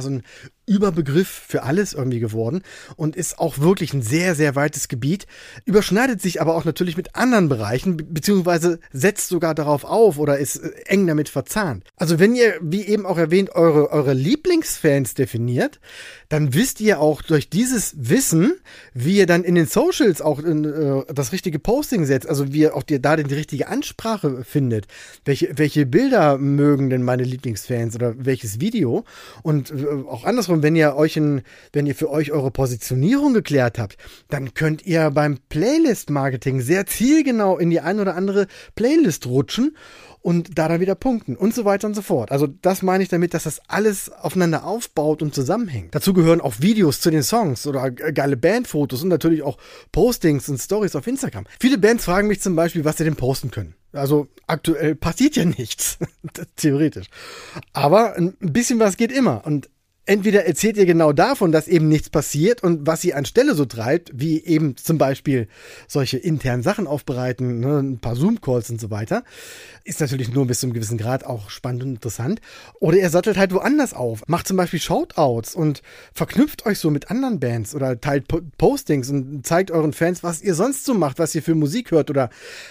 so 0.00 0.10
ein 0.10 0.22
Überbegriff 0.68 1.28
für 1.48 1.62
alles 1.62 1.92
irgendwie 1.92 2.20
geworden 2.20 2.62
und 2.96 3.16
ist 3.16 3.38
auch 3.38 3.58
wirklich 3.58 3.92
ein 3.94 4.02
sehr, 4.02 4.34
sehr 4.34 4.54
weites 4.54 4.88
Gebiet, 4.88 5.26
überschneidet 5.64 6.20
sich 6.22 6.40
aber 6.40 6.54
auch 6.54 6.64
natürlich 6.64 6.96
mit 6.96 7.16
anderen 7.16 7.48
Bereichen, 7.48 7.96
beziehungsweise 7.96 8.78
setzt 8.92 9.28
sogar 9.28 9.54
darauf 9.54 9.84
auf 9.84 10.18
oder 10.18 10.38
ist 10.38 10.56
äh, 10.56 10.70
eng 10.86 11.06
damit 11.06 11.28
verzahnt. 11.28 11.84
Also 11.96 12.18
wenn 12.18 12.34
ihr, 12.34 12.54
wie 12.60 12.82
eben 12.82 13.06
auch 13.06 13.18
erwähnt, 13.18 13.50
eure, 13.50 13.90
eure 13.90 14.12
Lieblingsfans 14.12 15.14
definiert, 15.14 15.80
dann 16.28 16.54
wisst 16.54 16.80
ihr 16.80 17.00
auch 17.00 17.22
durch 17.22 17.48
dieses 17.48 17.94
Wissen, 17.96 18.54
wie 18.92 19.16
ihr 19.16 19.26
dann 19.26 19.44
in 19.44 19.54
den 19.54 19.66
Socials 19.66 20.20
auch 20.20 20.38
in, 20.38 20.64
äh, 20.64 21.02
das 21.12 21.32
richtige 21.32 21.58
Posting 21.58 22.04
setzt, 22.04 22.28
also 22.28 22.52
wie 22.52 22.60
ihr 22.60 22.76
auch 22.76 22.82
da 22.82 23.16
die 23.16 23.34
richtige 23.34 23.68
Ansprache 23.68 24.44
findet. 24.44 24.86
Welche, 25.24 25.56
welche 25.56 25.86
Bilder 25.86 26.38
mögen 26.38 26.90
denn 26.90 27.02
meine 27.02 27.22
Lieblingsfans 27.22 27.94
oder 27.94 28.14
welches 28.18 28.60
Video? 28.60 29.04
Und 29.42 29.70
äh, 29.70 29.86
auch 30.06 30.24
andersrum, 30.24 30.57
und 30.58 30.64
wenn 30.64 30.74
ihr 30.74 30.96
euch 30.96 31.16
in, 31.16 31.42
wenn 31.72 31.86
ihr 31.86 31.94
für 31.94 32.10
euch 32.10 32.32
eure 32.32 32.50
Positionierung 32.50 33.32
geklärt 33.32 33.78
habt, 33.78 33.96
dann 34.28 34.54
könnt 34.54 34.84
ihr 34.84 35.12
beim 35.12 35.38
Playlist-Marketing 35.48 36.60
sehr 36.62 36.84
zielgenau 36.84 37.58
in 37.58 37.70
die 37.70 37.78
ein 37.78 38.00
oder 38.00 38.16
andere 38.16 38.48
Playlist 38.74 39.26
rutschen 39.26 39.76
und 40.20 40.58
da 40.58 40.66
dann 40.66 40.80
wieder 40.80 40.96
punkten 40.96 41.36
und 41.36 41.54
so 41.54 41.64
weiter 41.64 41.86
und 41.86 41.94
so 41.94 42.02
fort. 42.02 42.32
Also 42.32 42.48
das 42.48 42.82
meine 42.82 43.04
ich 43.04 43.08
damit, 43.08 43.34
dass 43.34 43.44
das 43.44 43.60
alles 43.68 44.10
aufeinander 44.10 44.64
aufbaut 44.64 45.22
und 45.22 45.32
zusammenhängt. 45.32 45.94
Dazu 45.94 46.12
gehören 46.12 46.40
auch 46.40 46.54
Videos 46.58 47.00
zu 47.00 47.12
den 47.12 47.22
Songs 47.22 47.64
oder 47.64 47.92
geile 47.92 48.36
Bandfotos 48.36 49.04
und 49.04 49.10
natürlich 49.10 49.42
auch 49.42 49.58
Postings 49.92 50.48
und 50.48 50.58
Stories 50.58 50.96
auf 50.96 51.06
Instagram. 51.06 51.44
Viele 51.60 51.78
Bands 51.78 52.04
fragen 52.04 52.26
mich 52.26 52.40
zum 52.40 52.56
Beispiel, 52.56 52.84
was 52.84 52.96
sie 52.96 53.04
denn 53.04 53.14
posten 53.14 53.52
können. 53.52 53.74
Also 53.92 54.26
aktuell 54.48 54.96
passiert 54.96 55.36
ja 55.36 55.44
nichts, 55.58 55.98
theoretisch. 56.56 57.06
Aber 57.72 58.16
ein 58.16 58.34
bisschen 58.40 58.80
was 58.80 58.96
geht 58.96 59.12
immer. 59.12 59.46
Und 59.46 59.70
entweder 60.08 60.46
erzählt 60.46 60.78
ihr 60.78 60.86
genau 60.86 61.12
davon, 61.12 61.52
dass 61.52 61.68
eben 61.68 61.88
nichts 61.88 62.08
passiert 62.08 62.62
und 62.62 62.86
was 62.86 63.02
sie 63.02 63.12
anstelle 63.12 63.54
so 63.54 63.66
treibt, 63.66 64.10
wie 64.14 64.42
eben 64.42 64.76
zum 64.76 64.96
Beispiel 64.96 65.48
solche 65.86 66.16
internen 66.16 66.62
Sachen 66.62 66.86
aufbereiten, 66.86 67.60
ne, 67.60 67.78
ein 67.78 67.98
paar 67.98 68.16
Zoom-Calls 68.16 68.70
und 68.70 68.80
so 68.80 68.90
weiter, 68.90 69.22
ist 69.84 70.00
natürlich 70.00 70.32
nur 70.32 70.46
bis 70.46 70.60
zu 70.60 70.66
einem 70.66 70.72
gewissen 70.72 70.96
Grad 70.96 71.24
auch 71.24 71.50
spannend 71.50 71.82
und 71.82 71.90
interessant. 71.90 72.40
Oder 72.80 72.98
ihr 72.98 73.10
sattelt 73.10 73.36
halt 73.36 73.52
woanders 73.52 73.92
auf, 73.92 74.22
macht 74.26 74.48
zum 74.48 74.56
Beispiel 74.56 74.80
Shoutouts 74.80 75.54
und 75.54 75.82
verknüpft 76.14 76.64
euch 76.64 76.78
so 76.78 76.90
mit 76.90 77.10
anderen 77.10 77.38
Bands 77.38 77.74
oder 77.74 78.00
teilt 78.00 78.26
Postings 78.56 79.10
und 79.10 79.46
zeigt 79.46 79.70
euren 79.70 79.92
Fans, 79.92 80.22
was 80.22 80.40
ihr 80.40 80.54
sonst 80.54 80.86
so 80.86 80.94
macht, 80.94 81.18
was 81.18 81.34
ihr 81.34 81.42
für 81.42 81.54
Musik 81.54 81.90
hört 81.90 82.08
oder 82.08 82.30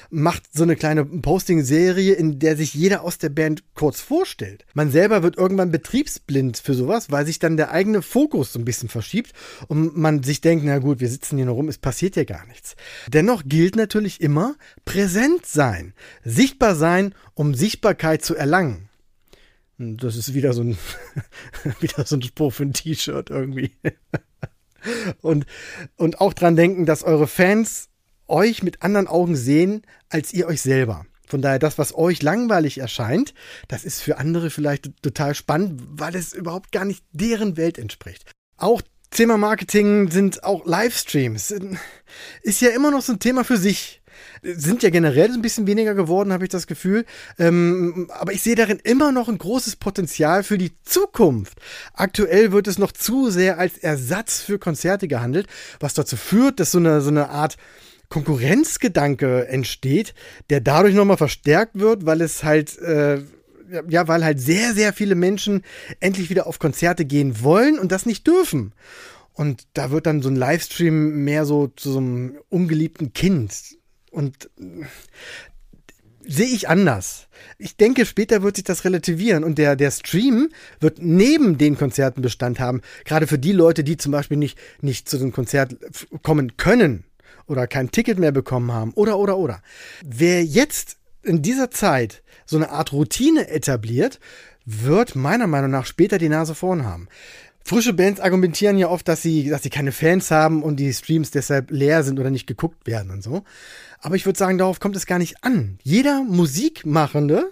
macht 0.10 0.44
so 0.52 0.64
eine 0.64 0.76
kleine 0.76 1.06
Posting-Serie, 1.06 2.14
in 2.14 2.40
der 2.40 2.58
sich 2.58 2.74
jeder 2.74 3.04
aus 3.04 3.20
der 3.20 3.30
Band 3.30 3.64
kurz 3.76 4.02
vorstellt. 4.02 4.66
Man 4.74 4.90
selber 4.90 5.22
wird 5.22 5.38
irgendwann 5.38 5.72
betriebsblind 5.72 6.58
für 6.58 6.74
sowas, 6.74 7.12
weil 7.12 7.27
sich 7.28 7.38
dann 7.38 7.58
der 7.58 7.72
eigene 7.72 8.02
Fokus 8.02 8.54
so 8.54 8.60
ein 8.60 8.66
bisschen 8.66 8.90
verschiebt 8.90 9.34
und 9.68 9.96
man 9.96 10.24
sich 10.24 10.42
denkt, 10.42 10.66
na 10.66 10.80
gut, 10.80 11.00
wir 11.00 11.10
sitzen 11.10 11.38
hier 11.38 11.46
nur 11.46 11.56
rum, 11.56 11.70
es 11.70 11.78
passiert 11.78 12.16
ja 12.16 12.24
gar 12.24 12.48
nichts. 12.48 12.76
Dennoch 13.08 13.44
gilt 13.46 13.76
natürlich 13.76 14.20
immer 14.20 14.56
präsent 14.86 15.46
sein, 15.46 15.94
sichtbar 16.24 16.76
sein, 16.76 17.14
um 17.36 17.54
Sichtbarkeit 17.54 18.26
zu 18.26 18.36
erlangen. 18.36 18.90
Das 19.78 20.16
ist 20.16 20.34
wieder 20.34 20.54
so 20.54 20.64
ein, 20.64 20.78
wieder 21.80 22.06
so 22.06 22.16
ein 22.16 22.24
Spruch 22.24 22.54
für 22.54 22.64
ein 22.64 22.74
T-Shirt 22.74 23.30
irgendwie. 23.30 23.72
und, 25.22 25.46
und 25.98 26.20
auch 26.20 26.34
dran 26.34 26.56
denken, 26.56 26.88
dass 26.88 27.04
eure 27.04 27.28
Fans 27.28 27.90
euch 28.28 28.64
mit 28.64 28.82
anderen 28.82 29.08
Augen 29.08 29.36
sehen, 29.36 29.84
als 30.10 30.34
ihr 30.34 30.48
euch 30.48 30.62
selber. 30.62 31.06
Von 31.28 31.42
daher, 31.42 31.60
das, 31.60 31.78
was 31.78 31.94
euch 31.94 32.24
langweilig 32.24 32.80
erscheint, 32.80 33.34
das 33.68 33.84
ist 33.84 34.02
für 34.02 34.18
andere 34.18 34.50
vielleicht 34.50 34.90
total 35.04 35.36
spannend, 35.36 35.82
weil 35.92 36.16
es 36.16 36.34
überhaupt 36.34 36.72
gar 36.72 36.86
nicht 36.86 37.04
deren 37.12 37.58
Welt 37.58 37.78
entspricht. 37.78 38.32
Auch 38.56 38.82
Thema 39.12 39.38
Marketing 39.38 40.10
sind 40.10 40.44
auch 40.44 40.66
Livestreams. 40.66 41.54
Ist 42.42 42.62
ja 42.62 42.70
immer 42.70 42.92
noch 42.92 43.02
so 43.02 43.14
ein 43.14 43.20
Thema 43.20 43.44
für 43.44 43.58
sich. 43.58 44.02
Sind 44.42 44.84
ja 44.84 44.90
generell 44.90 45.32
ein 45.32 45.42
bisschen 45.42 45.68
weniger 45.68 45.94
geworden, 45.94 46.34
habe 46.34 46.44
ich 46.44 46.50
das 46.50 46.68
Gefühl. 46.68 47.06
Ähm, 47.38 48.10
aber 48.14 48.34
ich 48.34 48.42
sehe 48.42 48.56
darin 48.56 48.80
immer 48.84 49.12
noch 49.12 49.30
ein 49.30 49.38
großes 49.38 49.76
Potenzial 49.76 50.44
für 50.44 50.58
die 50.58 50.72
Zukunft. 50.84 51.60
Aktuell 51.94 52.52
wird 52.52 52.68
es 52.68 52.80
noch 52.80 52.92
zu 52.92 53.30
sehr 53.30 53.60
als 53.60 53.78
Ersatz 53.78 54.42
für 54.42 54.60
Konzerte 54.60 55.08
gehandelt, 55.08 55.48
was 55.80 55.94
dazu 55.94 56.18
führt, 56.18 56.60
dass 56.60 56.72
so 56.72 56.80
eine, 56.80 57.02
so 57.02 57.10
eine 57.10 57.30
Art 57.30 57.58
Konkurrenzgedanke 58.10 59.48
entsteht, 59.48 60.14
der 60.50 60.62
dadurch 60.62 60.96
nochmal 60.96 61.18
verstärkt 61.18 61.80
wird, 61.80 62.06
weil 62.06 62.22
es 62.22 62.44
halt, 62.44 62.78
äh, 62.80 63.22
ja, 63.90 64.08
weil 64.08 64.24
halt 64.24 64.40
sehr, 64.40 64.74
sehr 64.74 64.94
viele 64.94 65.16
Menschen 65.16 65.64
endlich 66.00 66.30
wieder 66.30 66.48
auf 66.48 66.60
Konzerte 66.60 67.06
gehen 67.06 67.44
wollen 67.44 67.78
und 67.78 67.92
das 67.92 68.06
nicht 68.06 68.26
dürfen. 68.26 68.74
Und 69.34 69.68
da 69.74 69.92
wird 69.92 70.06
dann 70.06 70.22
so 70.22 70.30
ein 70.30 70.36
Livestream 70.36 71.24
mehr 71.24 71.46
so 71.46 71.68
zu 71.68 71.92
so 71.92 72.00
einem 72.00 72.38
ungeliebten 72.50 73.14
Kind. 73.14 73.78
Und 74.10 74.50
äh, 74.58 74.86
sehe 76.28 76.48
ich 76.48 76.70
anders. 76.70 77.28
Ich 77.58 77.78
denke, 77.78 78.06
später 78.06 78.42
wird 78.42 78.56
sich 78.56 78.66
das 78.66 78.86
relativieren 78.86 79.44
und 79.44 79.58
der, 79.58 79.76
der 79.76 79.92
Stream 79.92 80.50
wird 80.80 81.00
neben 81.02 81.58
den 81.58 81.78
Konzerten 81.78 82.22
Bestand 82.22 82.60
haben. 82.60 82.82
Gerade 83.06 83.28
für 83.28 83.38
die 83.38 83.52
Leute, 83.52 83.84
die 83.84 83.98
zum 83.98 84.12
Beispiel 84.12 84.38
nicht, 84.38 84.58
nicht 84.82 85.08
zu 85.10 85.18
dem 85.18 85.32
Konzert 85.32 85.76
kommen 86.24 86.58
können 86.58 87.04
oder 87.48 87.68
kein 87.68 87.92
Ticket 87.92 88.20
mehr 88.20 88.32
bekommen 88.32 88.72
haben 88.72 88.92
oder, 88.94 89.18
oder, 89.18 89.38
oder. 89.38 89.62
Wer 90.06 90.44
jetzt 90.44 90.98
in 91.24 91.42
dieser 91.42 91.72
Zeit 91.72 92.24
so 92.46 92.56
eine 92.58 92.70
Art 92.70 92.94
Routine 92.94 93.50
etabliert, 93.50 94.20
wird 94.66 95.16
meiner 95.16 95.48
Meinung 95.48 95.72
nach 95.72 95.86
später 95.86 96.18
die 96.18 96.30
Nase 96.30 96.56
vorn 96.56 96.86
haben. 96.86 97.08
Frische 97.64 97.92
Bands 97.92 98.22
argumentieren 98.22 98.78
ja 98.78 98.88
oft, 98.88 99.08
dass 99.10 99.22
sie, 99.22 99.50
dass 99.50 99.62
sie 99.62 99.70
keine 99.70 99.92
Fans 99.92 100.32
haben 100.32 100.64
und 100.64 100.78
die 100.78 100.94
Streams 100.94 101.32
deshalb 101.32 101.70
leer 101.70 102.04
sind 102.04 102.18
oder 102.18 102.30
nicht 102.30 102.48
geguckt 102.48 102.88
werden 102.88 103.12
und 103.12 103.22
so. 103.22 103.44
Aber 104.00 104.16
ich 104.16 104.26
würde 104.26 104.40
sagen, 104.40 104.58
darauf 104.58 104.80
kommt 104.80 104.96
es 104.96 105.06
gar 105.06 105.20
nicht 105.20 105.44
an. 105.44 105.78
Jeder 105.84 106.24
Musikmachende 106.24 107.52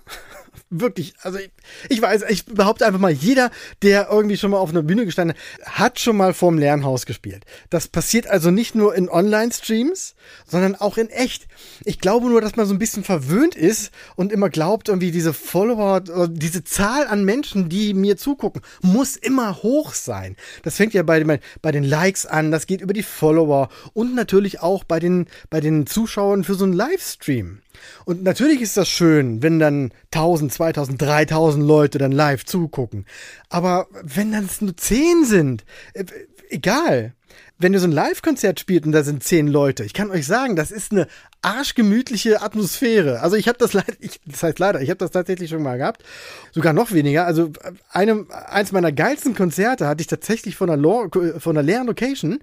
wirklich, 0.70 1.14
also 1.22 1.40
ich, 1.40 1.52
ich 1.90 2.02
weiß, 2.02 2.24
ich 2.30 2.46
behaupte 2.46 2.86
einfach 2.86 3.00
mal, 3.00 3.12
jeder, 3.12 3.52
der 3.82 4.10
irgendwie 4.12 4.38
schon 4.38 4.52
mal 4.52 4.58
auf 4.58 4.70
einer 4.70 4.84
Bühne 4.84 5.06
gestanden 5.06 5.38
hat, 5.64 5.96
hat 5.96 6.00
schon 6.00 6.18
mal 6.18 6.34
vorm 6.34 6.58
Lernhaus 6.58 7.06
gespielt. 7.06 7.46
Das 7.70 7.88
passiert 7.88 8.28
also 8.28 8.52
nicht 8.52 8.76
nur 8.76 8.96
in 8.96 9.08
Online-Streams, 9.08 10.16
sondern 10.46 10.76
auch 10.76 10.98
in 10.98 11.10
echt. 11.10 11.48
Ich 11.84 12.00
glaube 12.00 12.28
nur, 12.28 12.42
dass 12.42 12.56
man 12.56 12.66
so 12.66 12.74
ein 12.74 12.80
bisschen 12.80 13.04
verwöhnt 13.04 13.56
ist 13.56 13.92
und 14.16 14.32
immer 14.32 14.50
glaubt, 14.50 14.90
irgendwie 14.90 15.12
diese 15.12 15.32
Follower, 15.32 16.02
diese 16.28 16.64
Zahl 16.64 17.08
an 17.08 17.24
Menschen, 17.24 17.70
die 17.70 17.94
mir 17.94 18.18
zugucken, 18.18 18.62
muss 18.82 19.16
immer 19.16 19.62
hoch 19.64 19.94
sein. 19.94 20.36
Das 20.64 20.76
fängt 20.76 20.94
ja 20.94 21.04
bei, 21.04 21.40
bei 21.62 21.72
den 21.72 21.84
Likes 21.84 22.26
an, 22.26 22.52
das 22.52 22.68
geht 22.68 22.82
über 22.82 22.94
die 22.94 23.04
Follower 23.04 23.70
und 23.94 24.16
natürlich 24.16 24.62
auch 24.62 24.84
bei 24.84 25.00
den, 25.00 25.28
bei 25.50 25.62
den 25.62 25.86
Zuschauern 25.86 26.44
für 26.44 26.56
so 26.56 26.66
einen 26.66 26.74
Livestream. 26.74 27.60
Und 28.06 28.24
natürlich 28.24 28.62
ist 28.62 28.78
das 28.78 28.90
schön, 28.90 29.42
wenn 29.42 29.60
dann 29.60 29.92
1000, 30.14 30.54
2000, 30.54 31.02
3000 31.02 31.66
Leute 31.66 31.98
dann 31.98 32.12
live 32.12 32.46
zugucken. 32.46 33.06
Aber 33.50 33.88
wenn 34.04 34.32
dann 34.32 34.46
es 34.46 34.62
nur 34.62 34.76
10 34.76 35.26
sind, 35.26 35.66
äh, 35.94 36.06
egal. 36.50 37.14
Wenn 37.58 37.74
ihr 37.74 37.80
so 37.80 37.88
ein 37.88 37.94
Live-Konzert 37.94 38.60
spielt 38.60 38.86
und 38.86 38.92
da 38.92 39.04
sind 39.04 39.24
10 39.24 39.48
Leute, 39.48 39.86
ich 39.86 39.94
kann 39.94 40.12
euch 40.12 40.26
sagen, 40.26 40.58
das 40.58 40.72
ist 40.72 40.92
eine 40.92 41.08
arschgemütliche 41.42 42.42
Atmosphäre. 42.42 43.22
Also 43.22 43.38
ich 43.38 43.48
habe 43.48 43.58
das 43.58 43.72
leider, 43.72 43.94
das 44.26 44.44
heißt 44.44 44.60
leider, 44.60 44.82
ich 44.82 44.90
habe 44.90 44.98
das 44.98 45.12
tatsächlich 45.12 45.50
schon 45.50 45.64
mal 45.64 45.78
gehabt. 45.78 46.04
Sogar 46.52 46.74
noch 46.74 46.92
weniger. 46.92 47.26
Also 47.26 47.52
einem, 47.90 48.28
eins 48.30 48.74
meiner 48.74 48.92
geilsten 48.92 49.36
Konzerte 49.36 49.88
hatte 49.88 50.02
ich 50.02 50.08
tatsächlich 50.08 50.58
von 50.58 50.70
einer, 50.70 51.10
von 51.40 51.58
einer 51.58 51.64
leeren 51.64 51.88
Location. 51.88 52.40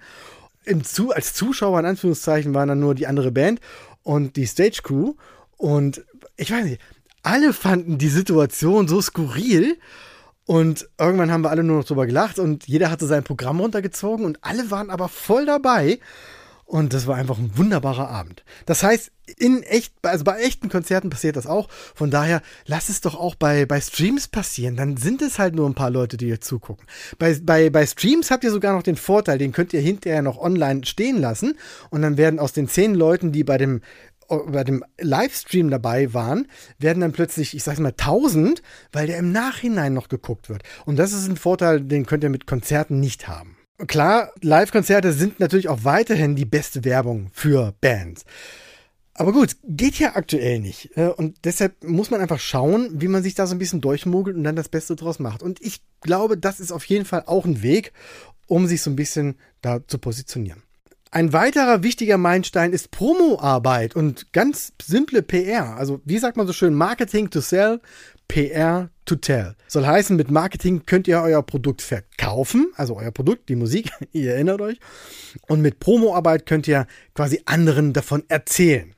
Zu, 0.85 1.11
als 1.11 1.35
Zuschauer 1.35 1.81
in 1.81 1.87
Anführungszeichen 1.87 2.55
waren 2.55 2.69
dann 2.69 2.81
nur 2.81 2.95
die 2.95 3.07
andere 3.07 3.33
Band 3.33 3.61
und 4.03 4.37
die 4.37 4.47
Stage 4.47 4.81
Crew. 4.83 5.15
Und 5.57 6.05
ich 6.37 6.51
weiß 6.51 6.65
nicht, 6.65 6.81
alle 7.23 7.53
fanden 7.53 7.99
die 7.99 8.09
Situation 8.09 8.89
so 8.89 9.01
skurril. 9.01 9.79
Und 10.45 10.89
irgendwann 10.99 11.31
haben 11.31 11.45
wir 11.45 11.51
alle 11.51 11.63
nur 11.63 11.79
noch 11.79 11.85
drüber 11.85 12.07
gelacht 12.07 12.39
und 12.39 12.67
jeder 12.67 12.91
hatte 12.91 13.07
sein 13.07 13.23
Programm 13.23 13.61
runtergezogen 13.61 14.27
und 14.27 14.39
alle 14.43 14.71
waren 14.73 14.91
aber 14.91 15.09
voll 15.09 15.47
dabei. 15.47 16.01
Und 16.65 16.95
das 16.95 17.07
war 17.07 17.17
einfach 17.17 17.39
ein 17.39 17.57
wunderbarer 17.57 18.09
Abend. 18.09 18.45
Das 18.65 18.83
heißt, 18.83 19.11
in 19.37 19.63
echt, 19.63 19.93
also 20.03 20.25
bei 20.25 20.41
echten 20.41 20.69
Konzerten 20.69 21.11
passiert 21.11 21.37
das 21.37 21.47
auch. 21.47 21.69
Von 21.95 22.11
daher, 22.11 22.41
lass 22.67 22.89
es 22.89 23.01
doch 23.01 23.15
auch 23.15 23.35
bei, 23.35 23.67
bei 23.67 23.81
Streams 23.81 24.29
passieren. 24.29 24.77
Dann 24.77 24.97
sind 24.97 25.21
es 25.23 25.39
halt 25.39 25.55
nur 25.55 25.69
ein 25.69 25.75
paar 25.75 25.91
Leute, 25.91 26.17
die 26.17 26.29
ihr 26.29 26.41
zugucken. 26.41 26.87
Bei, 27.19 27.39
bei, 27.43 27.69
bei 27.69 27.87
Streams 27.87 28.31
habt 28.31 28.45
ihr 28.45 28.51
sogar 28.51 28.75
noch 28.75 28.83
den 28.83 28.97
Vorteil, 28.97 29.39
den 29.39 29.53
könnt 29.53 29.73
ihr 29.75 29.81
hinterher 29.81 30.23
noch 30.23 30.39
online 30.39 30.85
stehen 30.87 31.21
lassen. 31.21 31.59
Und 31.91 32.03
dann 32.03 32.17
werden 32.17 32.39
aus 32.41 32.53
den 32.53 32.69
zehn 32.69 32.95
Leuten, 32.95 33.33
die 33.33 33.45
bei 33.45 33.59
dem 33.59 33.83
bei 34.47 34.65
dem 34.65 34.83
Livestream 34.99 35.69
dabei 35.69 36.15
waren, 36.15 36.49
werden 36.79 37.01
dann 37.01 37.13
plötzlich, 37.13 37.55
ich 37.55 37.63
sag's 37.65 37.81
mal, 37.81 37.91
1000, 37.91 38.63
weil 38.91 39.07
der 39.07 39.19
im 39.19 39.31
Nachhinein 39.31 39.93
noch 39.93 40.09
geguckt 40.09 40.49
wird. 40.49 40.63
Und 40.87 40.97
das 40.97 41.13
ist 41.13 41.29
ein 41.29 41.37
Vorteil, 41.37 41.83
den 41.83 42.07
könnt 42.07 42.25
ihr 42.25 42.31
mit 42.31 42.47
Konzerten 42.47 42.99
nicht 42.99 43.29
haben. 43.29 43.59
Klar, 43.87 44.33
Live-Konzerte 44.41 45.13
sind 45.13 45.41
natürlich 45.41 45.69
auch 45.69 45.83
weiterhin 45.83 46.37
die 46.37 46.45
beste 46.45 46.85
Werbung 46.85 47.31
für 47.33 47.75
Bands. 47.81 48.25
Aber 49.15 49.33
gut, 49.33 49.57
geht 49.65 49.99
ja 49.99 50.15
aktuell 50.15 50.59
nicht. 50.59 50.97
Äh, 50.97 51.09
und 51.09 51.45
deshalb 51.45 51.85
muss 51.85 52.11
man 52.11 52.21
einfach 52.21 52.41
schauen, 52.41 53.01
wie 53.01 53.09
man 53.09 53.23
sich 53.23 53.35
da 53.35 53.47
so 53.47 53.55
ein 53.55 53.59
bisschen 53.59 53.81
durchmogelt 53.81 54.37
und 54.37 54.45
dann 54.45 54.57
das 54.57 54.69
Beste 54.69 54.97
draus 54.97 55.19
macht. 55.19 55.43
Und 55.43 55.61
ich 55.61 55.83
glaube, 56.01 56.39
das 56.39 56.61
ist 56.61 56.73
auf 56.73 56.85
jeden 56.85 57.05
Fall 57.05 57.25
auch 57.27 57.45
ein 57.45 57.63
Weg, 57.63 57.93
um 58.47 58.67
sich 58.67 58.83
so 58.83 58.91
ein 58.91 58.97
bisschen 58.97 59.37
da 59.61 59.87
zu 59.87 59.99
positionieren. 59.99 60.63
Ein 61.11 61.35
weiterer 61.35 61.83
wichtiger 61.83 62.17
Meilenstein 62.17 62.73
ist 62.73 62.91
Promo-Arbeit 62.91 63.95
und 63.95 64.33
ganz 64.33 64.73
simple 64.81 65.23
PR. 65.23 65.77
Also, 65.77 66.01
wie 66.07 66.19
sagt 66.19 66.39
man 66.39 66.47
so 66.47 66.55
schön, 66.55 66.73
Marketing 66.73 67.29
to 67.29 67.41
sell, 67.41 67.81
PR 68.33 68.89
to 69.05 69.15
tell. 69.17 69.57
Soll 69.69 69.87
heißen, 69.87 70.17
mit 70.17 70.31
Marketing 70.31 70.87
könnt 70.87 71.07
ihr 71.07 71.21
euer 71.21 71.43
Produkt 71.43 71.83
verkaufen, 71.83 72.73
also 72.77 72.97
euer 72.97 73.11
Produkt, 73.11 73.51
die 73.51 73.57
Musik, 73.57 73.91
ihr 74.13 74.33
erinnert 74.33 74.63
euch. 74.63 74.79
Und 75.49 75.61
mit 75.61 75.81
Promo-Arbeit 75.81 76.47
könnt 76.47 76.67
ihr 76.67 76.87
quasi 77.15 77.43
anderen 77.45 77.93
davon 77.93 78.25
erzählen. 78.29 78.95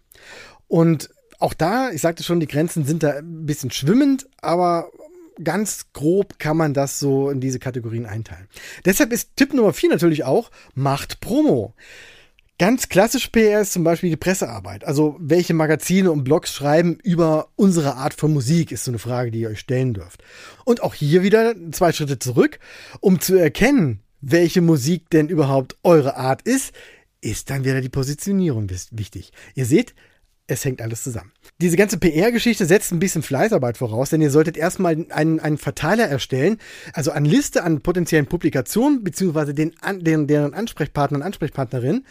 Und 0.68 1.10
auch 1.40 1.52
da, 1.52 1.90
ich 1.90 2.00
sagte 2.00 2.22
schon, 2.22 2.38
die 2.38 2.46
Grenzen 2.46 2.84
sind 2.84 3.02
da 3.02 3.18
ein 3.18 3.44
bisschen 3.44 3.72
schwimmend, 3.72 4.28
aber 4.40 4.92
ganz 5.42 5.86
grob 5.92 6.38
kann 6.38 6.56
man 6.56 6.72
das 6.72 7.00
so 7.00 7.28
in 7.28 7.40
diese 7.40 7.58
Kategorien 7.58 8.06
einteilen. 8.06 8.46
Deshalb 8.84 9.12
ist 9.12 9.34
Tipp 9.34 9.52
Nummer 9.52 9.72
4 9.72 9.90
natürlich 9.90 10.22
auch, 10.22 10.52
macht 10.76 11.18
Promo. 11.18 11.74
Ganz 12.56 12.88
klassisch 12.88 13.28
PR 13.28 13.62
ist 13.62 13.72
zum 13.72 13.82
Beispiel 13.82 14.10
die 14.10 14.16
Pressearbeit. 14.16 14.84
Also 14.84 15.16
welche 15.18 15.54
Magazine 15.54 16.12
und 16.12 16.22
Blogs 16.22 16.52
schreiben 16.54 16.98
über 17.02 17.48
unsere 17.56 17.96
Art 17.96 18.14
von 18.14 18.32
Musik, 18.32 18.70
ist 18.70 18.84
so 18.84 18.92
eine 18.92 19.00
Frage, 19.00 19.32
die 19.32 19.40
ihr 19.40 19.48
euch 19.48 19.58
stellen 19.58 19.92
dürft. 19.92 20.22
Und 20.64 20.80
auch 20.80 20.94
hier 20.94 21.24
wieder 21.24 21.54
zwei 21.72 21.92
Schritte 21.92 22.20
zurück, 22.20 22.60
um 23.00 23.20
zu 23.20 23.34
erkennen, 23.34 24.04
welche 24.20 24.60
Musik 24.60 25.10
denn 25.10 25.28
überhaupt 25.28 25.76
eure 25.82 26.16
Art 26.16 26.42
ist, 26.42 26.72
ist 27.20 27.50
dann 27.50 27.64
wieder 27.64 27.80
die 27.80 27.88
Positionierung 27.88 28.70
wichtig. 28.92 29.32
Ihr 29.56 29.66
seht, 29.66 29.94
es 30.46 30.64
hängt 30.64 30.82
alles 30.82 31.02
zusammen. 31.02 31.32
Diese 31.60 31.76
ganze 31.76 31.98
PR-Geschichte 31.98 32.66
setzt 32.66 32.92
ein 32.92 32.98
bisschen 32.98 33.22
Fleißarbeit 33.22 33.78
voraus, 33.78 34.10
denn 34.10 34.20
ihr 34.20 34.30
solltet 34.30 34.56
erstmal 34.56 35.06
einen, 35.10 35.40
einen 35.40 35.58
Verteiler 35.58 36.06
erstellen, 36.06 36.58
also 36.92 37.10
eine 37.10 37.28
Liste 37.28 37.64
an 37.64 37.80
potenziellen 37.80 38.26
Publikationen, 38.26 39.02
beziehungsweise 39.02 39.54
den, 39.54 39.74
den, 40.00 40.26
deren 40.26 40.54
Ansprechpartner 40.54 41.18
und 41.18 41.22
Ansprechpartnerin, 41.22 42.04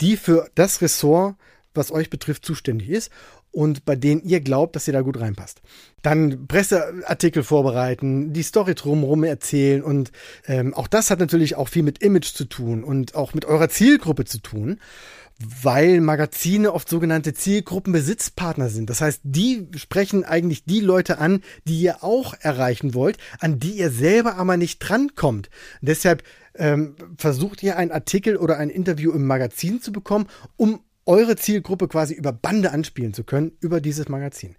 die 0.00 0.16
für 0.16 0.48
das 0.54 0.82
Ressort, 0.82 1.36
was 1.74 1.92
euch 1.92 2.10
betrifft, 2.10 2.44
zuständig 2.44 2.88
ist 2.88 3.10
und 3.52 3.84
bei 3.84 3.94
denen 3.94 4.22
ihr 4.22 4.40
glaubt, 4.40 4.74
dass 4.74 4.88
ihr 4.88 4.92
da 4.92 5.00
gut 5.00 5.20
reinpasst. 5.20 5.62
Dann 6.02 6.46
Presseartikel 6.48 7.42
vorbereiten, 7.42 8.32
die 8.32 8.42
Story 8.42 8.74
drumherum 8.74 9.24
erzählen 9.24 9.82
und 9.82 10.10
ähm, 10.46 10.74
auch 10.74 10.88
das 10.88 11.10
hat 11.10 11.20
natürlich 11.20 11.54
auch 11.54 11.68
viel 11.68 11.82
mit 11.82 12.02
Image 12.02 12.34
zu 12.34 12.44
tun 12.44 12.82
und 12.82 13.14
auch 13.14 13.34
mit 13.34 13.44
eurer 13.44 13.68
Zielgruppe 13.68 14.24
zu 14.24 14.38
tun 14.38 14.80
weil 15.38 16.00
Magazine 16.00 16.72
oft 16.72 16.88
sogenannte 16.88 17.32
Zielgruppenbesitzpartner 17.32 18.68
sind. 18.68 18.90
Das 18.90 19.00
heißt, 19.00 19.20
die 19.22 19.68
sprechen 19.76 20.24
eigentlich 20.24 20.64
die 20.64 20.80
Leute 20.80 21.18
an, 21.18 21.42
die 21.64 21.80
ihr 21.80 22.02
auch 22.02 22.34
erreichen 22.40 22.94
wollt, 22.94 23.18
an 23.38 23.58
die 23.60 23.72
ihr 23.72 23.90
selber 23.90 24.36
aber 24.36 24.56
nicht 24.56 24.78
drankommt. 24.80 25.48
deshalb 25.80 26.22
ähm, 26.54 26.96
versucht 27.16 27.62
ihr 27.62 27.76
einen 27.76 27.92
Artikel 27.92 28.36
oder 28.36 28.58
ein 28.58 28.70
Interview 28.70 29.12
im 29.12 29.26
Magazin 29.26 29.80
zu 29.80 29.92
bekommen, 29.92 30.26
um 30.56 30.80
eure 31.06 31.36
Zielgruppe 31.36 31.88
quasi 31.88 32.14
über 32.14 32.32
Bande 32.32 32.70
anspielen 32.70 33.14
zu 33.14 33.24
können, 33.24 33.52
über 33.60 33.80
dieses 33.80 34.08
Magazin. 34.08 34.56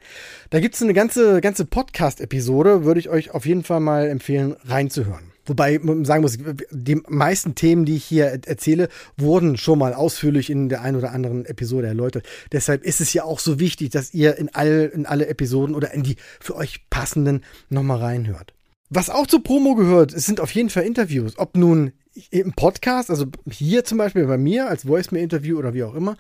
Da 0.50 0.60
gibt 0.60 0.76
es 0.76 0.82
eine 0.82 0.94
ganze, 0.94 1.42
ganze 1.42 1.66
Podcast-Episode, 1.66 2.86
würde 2.86 3.00
ich 3.00 3.10
euch 3.10 3.32
auf 3.32 3.46
jeden 3.46 3.64
Fall 3.64 3.82
mal 3.82 4.08
empfehlen, 4.08 4.56
reinzuhören. 4.66 5.29
Wobei 5.50 5.80
man 5.80 6.06
sagen 6.06 6.22
muss, 6.22 6.38
die 6.72 7.02
meisten 7.08 7.56
Themen, 7.56 7.86
die 7.86 7.96
ich 7.96 8.06
hier 8.06 8.26
erzähle, 8.46 8.88
wurden 9.18 9.58
schon 9.58 9.80
mal 9.80 9.94
ausführlich 9.94 10.50
in 10.50 10.70
der 10.70 10.82
einen 10.82 10.96
oder 10.96 11.12
anderen 11.12 11.46
Episode 11.46 11.88
erläutert. 11.88 12.26
Deshalb 12.52 12.84
ist 12.84 13.02
es 13.02 13.12
ja 13.14 13.24
auch 13.24 13.40
so 13.40 13.60
wichtig, 13.60 13.90
dass 13.90 14.14
ihr 14.14 14.38
in, 14.38 14.54
all, 14.54 14.92
in 14.94 15.06
alle 15.06 15.28
Episoden 15.28 15.76
oder 15.76 15.92
in 15.94 16.04
die 16.04 16.18
für 16.40 16.56
euch 16.56 16.88
passenden 16.90 17.44
nochmal 17.70 17.98
reinhört. 17.98 18.54
Was 18.90 19.10
auch 19.10 19.28
zur 19.28 19.44
Promo 19.44 19.76
gehört, 19.76 20.14
es 20.14 20.26
sind 20.26 20.40
auf 20.40 20.52
jeden 20.52 20.70
Fall 20.70 20.84
Interviews. 20.84 21.38
Ob 21.38 21.58
nun 21.58 21.94
im 22.32 22.54
Podcast, 22.54 23.10
also 23.10 23.26
hier 23.50 23.84
zum 23.86 23.98
Beispiel 23.98 24.26
bei 24.26 24.38
mir 24.38 24.68
als 24.68 24.88
Voicemail-Interview 24.88 25.58
oder 25.58 25.74
wie 25.74 25.84
auch 25.84 25.96
immer, 25.96 26.18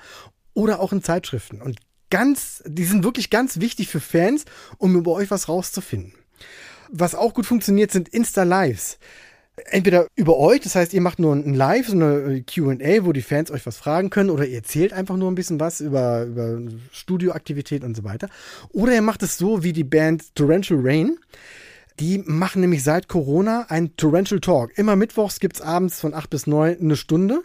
oder 0.54 0.80
auch 0.80 0.92
in 0.92 1.04
Zeitschriften. 1.04 1.62
Und 1.62 1.78
ganz, 2.10 2.64
die 2.66 2.84
sind 2.84 3.04
wirklich 3.04 3.30
ganz 3.30 3.60
wichtig 3.60 3.88
für 3.88 4.00
Fans, 4.00 4.46
um 4.78 4.96
über 4.96 5.14
euch 5.14 5.32
was 5.32 5.48
rauszufinden. 5.48 6.14
Was 6.92 7.16
auch 7.16 7.34
gut 7.34 7.46
funktioniert, 7.46 7.92
sind 7.92 8.10
Insta-Lives. 8.10 8.98
Entweder 9.66 10.08
über 10.16 10.38
euch, 10.38 10.62
das 10.62 10.76
heißt, 10.76 10.94
ihr 10.94 11.02
macht 11.02 11.20
nur 11.20 11.36
ein 11.36 11.54
Live, 11.54 11.88
so 11.88 11.94
eine 11.94 12.44
QA, 12.44 13.06
wo 13.06 13.12
die 13.12 13.22
Fans 13.22 13.52
euch 13.52 13.66
was 13.66 13.78
fragen 13.78 14.10
können, 14.10 14.30
oder 14.30 14.46
ihr 14.46 14.56
erzählt 14.56 14.94
einfach 14.94 15.18
nur 15.18 15.30
ein 15.30 15.36
bisschen 15.36 15.60
was 15.60 15.82
über, 15.82 16.24
über 16.24 16.60
Studioaktivität 16.92 17.84
und 17.84 17.96
so 17.96 18.04
weiter. 18.04 18.30
Oder 18.72 18.94
ihr 18.94 19.02
macht 19.02 19.22
es 19.22 19.38
so 19.38 19.64
wie 19.64 19.74
die 19.74 19.84
Band 19.84 20.34
Torrential 20.36 20.80
Rain. 20.82 21.18
Die 22.00 22.20
machen 22.20 22.62
nämlich 22.62 22.84
seit 22.84 23.10
Corona 23.10 23.66
ein 23.68 23.96
Torrential 23.98 24.40
Talk. 24.40 24.78
Immer 24.78 24.96
mittwochs 24.96 25.40
gibt 25.40 25.58
es 25.58 25.62
abends 25.62 26.00
von 26.00 26.14
8 26.14 26.30
bis 26.30 26.48
9 26.48 26.80
eine 26.80 26.96
Stunde, 26.96 27.42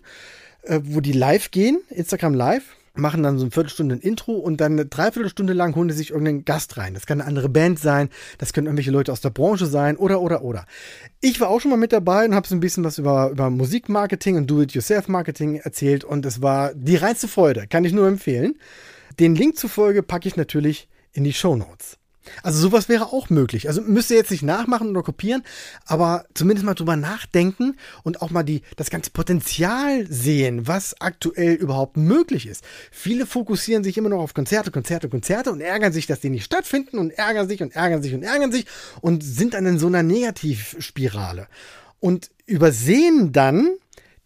äh, 0.62 0.80
wo 0.84 1.00
die 1.00 1.12
live 1.12 1.50
gehen, 1.50 1.80
Instagram 1.90 2.34
live 2.34 2.64
machen 2.94 3.22
dann 3.22 3.38
so 3.38 3.44
eine 3.44 3.50
Viertelstunde 3.50 3.96
ein 3.96 4.00
Intro 4.00 4.32
und 4.32 4.60
dann 4.60 4.72
eine 4.72 4.86
Dreiviertelstunde 4.86 5.52
lang 5.52 5.74
holen 5.74 5.88
die 5.88 5.94
sich 5.94 6.10
irgendeinen 6.10 6.44
Gast 6.44 6.76
rein. 6.76 6.94
Das 6.94 7.06
kann 7.06 7.20
eine 7.20 7.28
andere 7.28 7.48
Band 7.48 7.78
sein, 7.78 8.08
das 8.38 8.52
können 8.52 8.66
irgendwelche 8.66 8.90
Leute 8.90 9.12
aus 9.12 9.20
der 9.20 9.30
Branche 9.30 9.66
sein 9.66 9.96
oder, 9.96 10.20
oder, 10.20 10.42
oder. 10.42 10.66
Ich 11.20 11.40
war 11.40 11.48
auch 11.48 11.60
schon 11.60 11.70
mal 11.70 11.76
mit 11.76 11.92
dabei 11.92 12.24
und 12.24 12.34
habe 12.34 12.46
so 12.46 12.54
ein 12.54 12.60
bisschen 12.60 12.84
was 12.84 12.98
über, 12.98 13.30
über 13.30 13.50
Musikmarketing 13.50 14.36
und 14.36 14.50
Do-it-yourself-Marketing 14.50 15.56
erzählt 15.56 16.04
und 16.04 16.24
es 16.24 16.40
war 16.40 16.72
die 16.74 16.96
reinste 16.96 17.28
Freude, 17.28 17.66
kann 17.68 17.84
ich 17.84 17.92
nur 17.92 18.06
empfehlen. 18.06 18.54
Den 19.18 19.34
Link 19.34 19.56
zur 19.58 19.70
Folge 19.70 20.02
packe 20.02 20.28
ich 20.28 20.36
natürlich 20.36 20.88
in 21.12 21.24
die 21.24 21.32
Show 21.32 21.56
Notes. 21.56 21.98
Also 22.42 22.58
sowas 22.58 22.88
wäre 22.88 23.12
auch 23.12 23.30
möglich. 23.30 23.68
Also 23.68 23.82
müsst 23.82 24.10
ihr 24.10 24.16
jetzt 24.16 24.30
nicht 24.30 24.42
nachmachen 24.42 24.88
oder 24.88 25.02
kopieren, 25.02 25.42
aber 25.86 26.24
zumindest 26.34 26.64
mal 26.64 26.74
drüber 26.74 26.96
nachdenken 26.96 27.76
und 28.02 28.22
auch 28.22 28.30
mal 28.30 28.42
die, 28.42 28.62
das 28.76 28.90
ganze 28.90 29.10
Potenzial 29.10 30.06
sehen, 30.08 30.66
was 30.66 31.00
aktuell 31.00 31.54
überhaupt 31.54 31.96
möglich 31.96 32.46
ist. 32.46 32.64
Viele 32.90 33.26
fokussieren 33.26 33.84
sich 33.84 33.98
immer 33.98 34.08
noch 34.08 34.20
auf 34.20 34.34
Konzerte, 34.34 34.70
Konzerte, 34.70 35.08
Konzerte 35.08 35.52
und 35.52 35.60
ärgern 35.60 35.92
sich, 35.92 36.06
dass 36.06 36.20
die 36.20 36.30
nicht 36.30 36.44
stattfinden 36.44 36.98
und 36.98 37.10
ärgern 37.10 37.48
sich 37.48 37.62
und 37.62 37.74
ärgern 37.74 38.02
sich 38.02 38.14
und 38.14 38.22
ärgern 38.22 38.52
sich 38.52 38.66
und 39.00 39.22
sind 39.22 39.54
dann 39.54 39.66
in 39.66 39.78
so 39.78 39.86
einer 39.86 40.02
Negativspirale 40.02 41.48
und 42.00 42.30
übersehen 42.46 43.32
dann, 43.32 43.76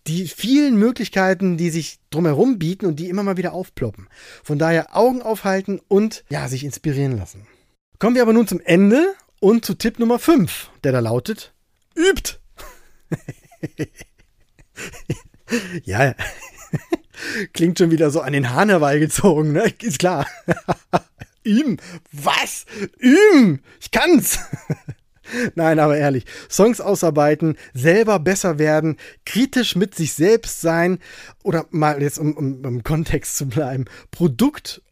die 0.08 0.26
vielen 0.26 0.78
Möglichkeiten, 0.78 1.58
die 1.58 1.70
sich 1.70 1.98
drumherum 2.10 2.58
bieten 2.58 2.86
und 2.86 2.98
die 2.98 3.08
immer 3.10 3.22
mal 3.22 3.36
wieder 3.36 3.52
aufploppen. 3.52 4.08
Von 4.42 4.58
daher 4.58 4.96
Augen 4.96 5.20
aufhalten 5.20 5.80
und 5.86 6.24
ja, 6.30 6.48
sich 6.48 6.64
inspirieren 6.64 7.16
lassen. 7.18 7.46
Kommen 7.98 8.14
wir 8.14 8.22
aber 8.22 8.32
nun 8.32 8.46
zum 8.46 8.60
Ende 8.60 9.14
und 9.40 9.64
zu 9.64 9.74
Tipp 9.74 9.98
Nummer 9.98 10.20
5, 10.20 10.70
der 10.84 10.92
da 10.92 11.00
lautet, 11.00 11.52
übt. 11.96 12.38
ja, 15.84 16.14
klingt 17.52 17.78
schon 17.78 17.90
wieder 17.90 18.10
so 18.10 18.20
an 18.20 18.34
den 18.34 18.50
Hahn 18.50 18.68
herbeigezogen, 18.68 19.50
ne? 19.50 19.74
Ist 19.82 19.98
klar. 19.98 20.28
Üben. 21.42 21.78
Was? 22.12 22.66
Üben. 22.98 23.64
Ich 23.80 23.90
kann's. 23.90 24.38
Nein, 25.56 25.80
aber 25.80 25.96
ehrlich, 25.96 26.24
Songs 26.48 26.80
ausarbeiten, 26.80 27.56
selber 27.74 28.20
besser 28.20 28.60
werden, 28.60 28.96
kritisch 29.26 29.74
mit 29.74 29.96
sich 29.96 30.14
selbst 30.14 30.60
sein 30.60 31.00
oder 31.42 31.66
mal 31.70 32.00
jetzt 32.00 32.18
um, 32.18 32.36
um, 32.36 32.64
um 32.64 32.82
Kontext 32.84 33.36
zu 33.36 33.46
bleiben, 33.46 33.86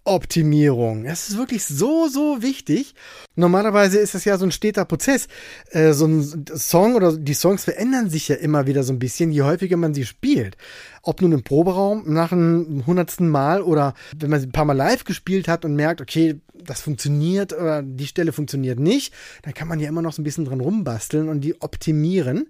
Produktoptimierung. 0.07 1.05
Das 1.05 1.29
ist 1.29 1.37
wirklich 1.37 1.65
so, 1.65 2.09
so 2.09 2.41
wichtig. 2.41 2.95
Normalerweise 3.35 3.99
ist 3.99 4.15
es 4.15 4.25
ja 4.25 4.39
so 4.39 4.47
ein 4.47 4.53
steter 4.53 4.85
Prozess. 4.85 5.27
Äh, 5.71 5.93
so 5.93 6.07
ein 6.07 6.45
Song 6.55 6.95
oder 6.95 7.17
die 7.17 7.35
Songs 7.35 7.65
verändern 7.65 8.09
sich 8.09 8.29
ja 8.29 8.37
immer 8.37 8.67
wieder 8.67 8.85
so 8.85 8.93
ein 8.93 9.01
bisschen, 9.01 9.33
je 9.33 9.43
häufiger 9.43 9.77
man 9.77 9.95
sie 9.95 10.07
spielt. 10.07 10.57
Ob 11.03 11.21
nun 11.21 11.33
im 11.33 11.43
Proberaum 11.43 12.05
nach 12.07 12.31
einem 12.31 12.85
hundertsten 12.87 13.29
Mal 13.29 13.63
oder 13.63 13.95
wenn 14.17 14.31
man 14.31 14.41
sie 14.41 14.47
ein 14.47 14.53
paar 14.53 14.65
Mal 14.65 14.77
live 14.77 15.05
gespielt 15.05 15.49
hat 15.49 15.65
und 15.65 15.75
merkt, 15.75 16.01
okay, 16.01 16.41
das 16.55 16.81
funktioniert 16.81 17.53
oder 17.53 17.83
die 17.83 18.07
Stelle 18.07 18.33
funktioniert 18.33 18.79
nicht, 18.79 19.13
dann 19.43 19.55
kann 19.55 19.69
man 19.69 19.81
ja 19.81 19.89
immer 19.89 20.03
noch 20.03 20.13
so 20.13 20.23
ein 20.23 20.25
bisschen 20.25 20.45
dran 20.45 20.61
rumbasteln 20.61 21.29
und 21.29 21.41
die 21.41 21.61
optimieren. 21.61 22.49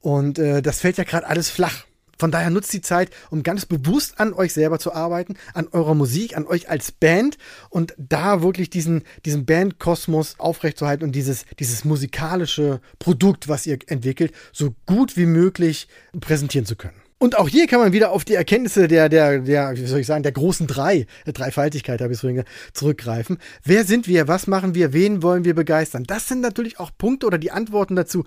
Und 0.00 0.38
äh, 0.38 0.62
das 0.62 0.80
fällt 0.80 0.96
ja 0.96 1.04
gerade 1.04 1.26
alles 1.26 1.50
flach. 1.50 1.84
Von 2.18 2.30
daher 2.30 2.50
nutzt 2.50 2.72
die 2.72 2.80
Zeit, 2.80 3.10
um 3.30 3.42
ganz 3.42 3.66
bewusst 3.66 4.18
an 4.18 4.32
euch 4.32 4.52
selber 4.52 4.78
zu 4.78 4.92
arbeiten, 4.92 5.34
an 5.54 5.68
eurer 5.72 5.94
Musik, 5.94 6.36
an 6.36 6.46
euch 6.46 6.68
als 6.68 6.92
Band 6.92 7.38
und 7.70 7.94
da 7.98 8.42
wirklich 8.42 8.70
diesen, 8.70 9.04
diesen 9.24 9.46
Bandkosmos 9.46 10.38
aufrechtzuerhalten 10.38 11.04
und 11.04 11.12
dieses, 11.12 11.44
dieses 11.58 11.84
musikalische 11.84 12.80
Produkt, 12.98 13.48
was 13.48 13.66
ihr 13.66 13.78
entwickelt, 13.86 14.32
so 14.52 14.74
gut 14.86 15.16
wie 15.16 15.26
möglich 15.26 15.88
präsentieren 16.18 16.66
zu 16.66 16.76
können. 16.76 17.05
Und 17.18 17.38
auch 17.38 17.48
hier 17.48 17.66
kann 17.66 17.80
man 17.80 17.94
wieder 17.94 18.10
auf 18.10 18.26
die 18.26 18.34
Erkenntnisse 18.34 18.88
der, 18.88 19.08
der, 19.08 19.38
der, 19.38 19.74
wie 19.74 19.86
soll 19.86 20.00
ich 20.00 20.06
sagen, 20.06 20.22
der 20.22 20.32
großen 20.32 20.66
drei, 20.66 21.06
der 21.24 21.32
Dreifaltigkeit 21.32 22.02
habe 22.02 22.12
ich 22.12 22.20
vorhin 22.20 22.44
zurückgreifen. 22.74 23.38
Wer 23.64 23.84
sind 23.84 24.06
wir? 24.06 24.28
Was 24.28 24.46
machen 24.46 24.74
wir? 24.74 24.92
Wen 24.92 25.22
wollen 25.22 25.46
wir 25.46 25.54
begeistern? 25.54 26.04
Das 26.04 26.28
sind 26.28 26.42
natürlich 26.42 26.78
auch 26.78 26.90
Punkte 26.98 27.26
oder 27.26 27.38
die 27.38 27.50
Antworten 27.50 27.96
dazu, 27.96 28.24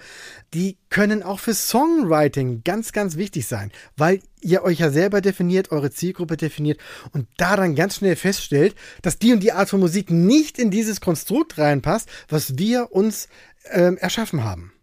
die 0.56 0.80
können 0.90 1.22
auch 1.22 1.40
für 1.40 1.54
Songwriting 1.54 2.64
ganz, 2.64 2.92
ganz 2.92 3.16
wichtig 3.16 3.46
sein, 3.46 3.72
weil 3.96 4.22
ihr 4.42 4.64
euch 4.64 4.80
ja 4.80 4.90
selber 4.90 5.22
definiert, 5.22 5.72
eure 5.72 5.92
Zielgruppe 5.92 6.36
definiert 6.36 6.80
und 7.12 7.28
da 7.38 7.56
dann 7.56 7.76
ganz 7.76 7.98
schnell 7.98 8.16
feststellt, 8.16 8.74
dass 9.04 9.20
die 9.20 9.34
und 9.34 9.44
die 9.44 9.52
Art 9.52 9.70
von 9.70 9.80
Musik 9.80 10.10
nicht 10.10 10.58
in 10.58 10.72
dieses 10.72 11.00
Konstrukt 11.00 11.60
reinpasst, 11.60 12.10
was 12.28 12.58
wir 12.58 12.92
uns 12.92 13.28
ähm, 13.70 13.98
erschaffen 13.98 14.44
haben. 14.44 14.74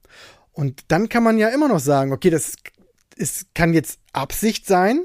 Und 0.52 0.84
dann 0.88 1.08
kann 1.08 1.24
man 1.24 1.38
ja 1.38 1.48
immer 1.48 1.66
noch 1.66 1.80
sagen, 1.80 2.12
okay, 2.12 2.30
das 2.30 2.54
es 3.18 3.46
kann 3.54 3.74
jetzt 3.74 3.98
Absicht 4.12 4.66
sein. 4.66 5.00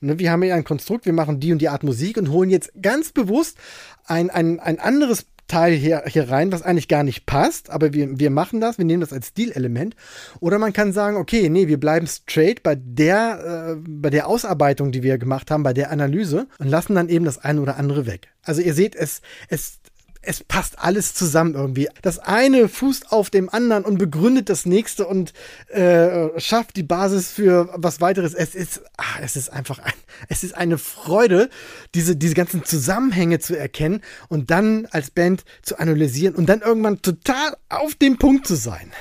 Ne, 0.00 0.18
wir 0.18 0.30
haben 0.30 0.42
ja 0.42 0.54
ein 0.54 0.64
Konstrukt, 0.64 1.06
wir 1.06 1.12
machen 1.12 1.40
die 1.40 1.52
und 1.52 1.58
die 1.58 1.68
Art 1.68 1.82
Musik 1.82 2.16
und 2.16 2.30
holen 2.30 2.50
jetzt 2.50 2.72
ganz 2.80 3.12
bewusst 3.12 3.58
ein, 4.04 4.30
ein, 4.30 4.60
ein 4.60 4.78
anderes 4.78 5.26
Teil 5.48 5.74
hier, 5.74 6.02
hier 6.06 6.28
rein, 6.28 6.50
was 6.50 6.62
eigentlich 6.62 6.88
gar 6.88 7.04
nicht 7.04 7.24
passt, 7.24 7.70
aber 7.70 7.92
wir, 7.92 8.18
wir 8.18 8.30
machen 8.30 8.60
das, 8.60 8.78
wir 8.78 8.84
nehmen 8.84 9.00
das 9.00 9.12
als 9.12 9.28
Stilelement. 9.28 9.94
Oder 10.40 10.58
man 10.58 10.72
kann 10.72 10.92
sagen, 10.92 11.16
okay, 11.16 11.48
nee, 11.48 11.68
wir 11.68 11.78
bleiben 11.78 12.06
straight 12.06 12.62
bei 12.62 12.74
der, 12.74 13.76
äh, 13.76 13.82
bei 13.88 14.10
der 14.10 14.26
Ausarbeitung, 14.26 14.90
die 14.90 15.02
wir 15.02 15.18
gemacht 15.18 15.50
haben, 15.50 15.62
bei 15.62 15.72
der 15.72 15.90
Analyse 15.90 16.48
und 16.58 16.68
lassen 16.68 16.94
dann 16.94 17.08
eben 17.08 17.24
das 17.24 17.38
eine 17.38 17.60
oder 17.60 17.76
andere 17.76 18.06
weg. 18.06 18.28
Also 18.42 18.60
ihr 18.60 18.74
seht, 18.74 18.96
es, 18.96 19.22
es 19.48 19.78
es 20.26 20.42
passt 20.42 20.78
alles 20.78 21.14
zusammen 21.14 21.54
irgendwie. 21.54 21.88
Das 22.02 22.18
eine 22.18 22.68
fußt 22.68 23.12
auf 23.12 23.30
dem 23.30 23.48
anderen 23.48 23.84
und 23.84 23.98
begründet 23.98 24.48
das 24.48 24.66
nächste 24.66 25.06
und 25.06 25.32
äh, 25.68 26.38
schafft 26.38 26.76
die 26.76 26.82
Basis 26.82 27.30
für 27.30 27.70
was 27.74 28.00
weiteres. 28.00 28.34
Es 28.34 28.54
ist, 28.54 28.82
ach, 28.96 29.20
es 29.22 29.36
ist 29.36 29.50
einfach 29.50 29.78
ein, 29.78 29.92
es 30.28 30.42
ist 30.42 30.54
eine 30.54 30.78
Freude, 30.78 31.48
diese, 31.94 32.16
diese 32.16 32.34
ganzen 32.34 32.64
Zusammenhänge 32.64 33.38
zu 33.38 33.56
erkennen 33.56 34.02
und 34.28 34.50
dann 34.50 34.86
als 34.86 35.10
Band 35.10 35.44
zu 35.62 35.78
analysieren 35.78 36.34
und 36.34 36.46
dann 36.46 36.60
irgendwann 36.60 37.02
total 37.02 37.56
auf 37.68 37.94
dem 37.94 38.18
Punkt 38.18 38.46
zu 38.46 38.56
sein. 38.56 38.92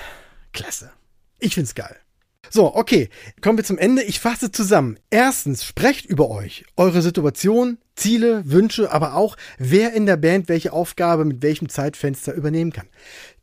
Klasse. 0.53 0.91
Ich 1.39 1.55
find's 1.55 1.75
geil. 1.75 1.95
So, 2.49 2.75
okay, 2.75 3.09
kommen 3.41 3.57
wir 3.57 3.63
zum 3.63 3.77
Ende. 3.77 4.03
Ich 4.03 4.19
fasse 4.19 4.51
zusammen. 4.51 4.97
Erstens, 5.09 5.65
sprecht 5.65 6.05
über 6.05 6.29
euch, 6.29 6.65
eure 6.77 7.01
Situation, 7.01 7.77
Ziele, 7.95 8.43
Wünsche, 8.45 8.91
aber 8.91 9.15
auch, 9.15 9.37
wer 9.57 9.93
in 9.93 10.05
der 10.05 10.17
Band 10.17 10.49
welche 10.49 10.73
Aufgabe 10.73 11.25
mit 11.25 11.41
welchem 11.41 11.69
Zeitfenster 11.69 12.33
übernehmen 12.33 12.73
kann. 12.73 12.87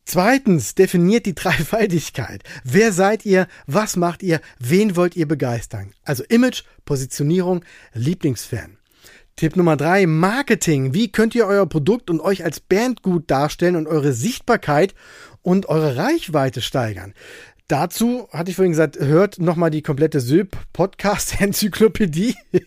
Zweitens, 0.05 0.75
definiert 0.75 1.27
die 1.27 1.35
Dreifaltigkeit. 1.37 2.43
Wer 2.65 2.93
seid 2.93 3.25
ihr? 3.25 3.47
Was 3.67 3.97
macht 3.97 4.23
ihr? 4.23 4.41
Wen 4.59 4.97
wollt 4.97 5.17
ihr 5.17 5.29
begeistern? 5.29 5.93
Also 6.05 6.25
Image, 6.25 6.65
Positionierung, 6.85 7.65
Lieblingsfan. 7.95 8.79
Tipp 9.37 9.57
Nummer 9.57 9.77
drei, 9.77 10.07
Marketing. 10.07 10.93
Wie 10.93 11.11
könnt 11.11 11.35
ihr 11.35 11.47
euer 11.47 11.67
Produkt 11.67 12.11
und 12.11 12.21
euch 12.21 12.45
als 12.45 12.61
Band 12.61 13.03
gut 13.03 13.31
darstellen 13.31 13.77
und 13.77 13.87
eure 13.87 14.13
Sichtbarkeit 14.13 14.95
und 15.41 15.67
eure 15.67 15.97
Reichweite 15.97 16.61
steigern? 16.61 17.15
Dazu 17.73 18.29
hatte 18.33 18.51
ich 18.51 18.57
vorhin 18.57 18.73
gesagt, 18.73 18.99
hört 18.99 19.39
nochmal 19.39 19.71
die 19.71 19.81
komplette 19.81 20.21
SÖP-Podcast-Enzyklopädie. 20.21 22.35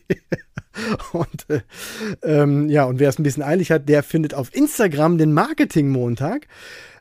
und 1.12 1.48
äh, 1.48 1.62
ähm, 2.24 2.72
ja, 2.72 2.86
und 2.86 2.98
wer 2.98 3.10
es 3.10 3.20
ein 3.20 3.24
bisschen 3.24 3.44
eilig 3.44 3.70
hat, 3.70 3.88
der 3.88 4.02
findet 4.02 4.34
auf 4.34 4.52
Instagram 4.56 5.20
den 5.20 5.32
Marketing-Montag, 5.32 6.48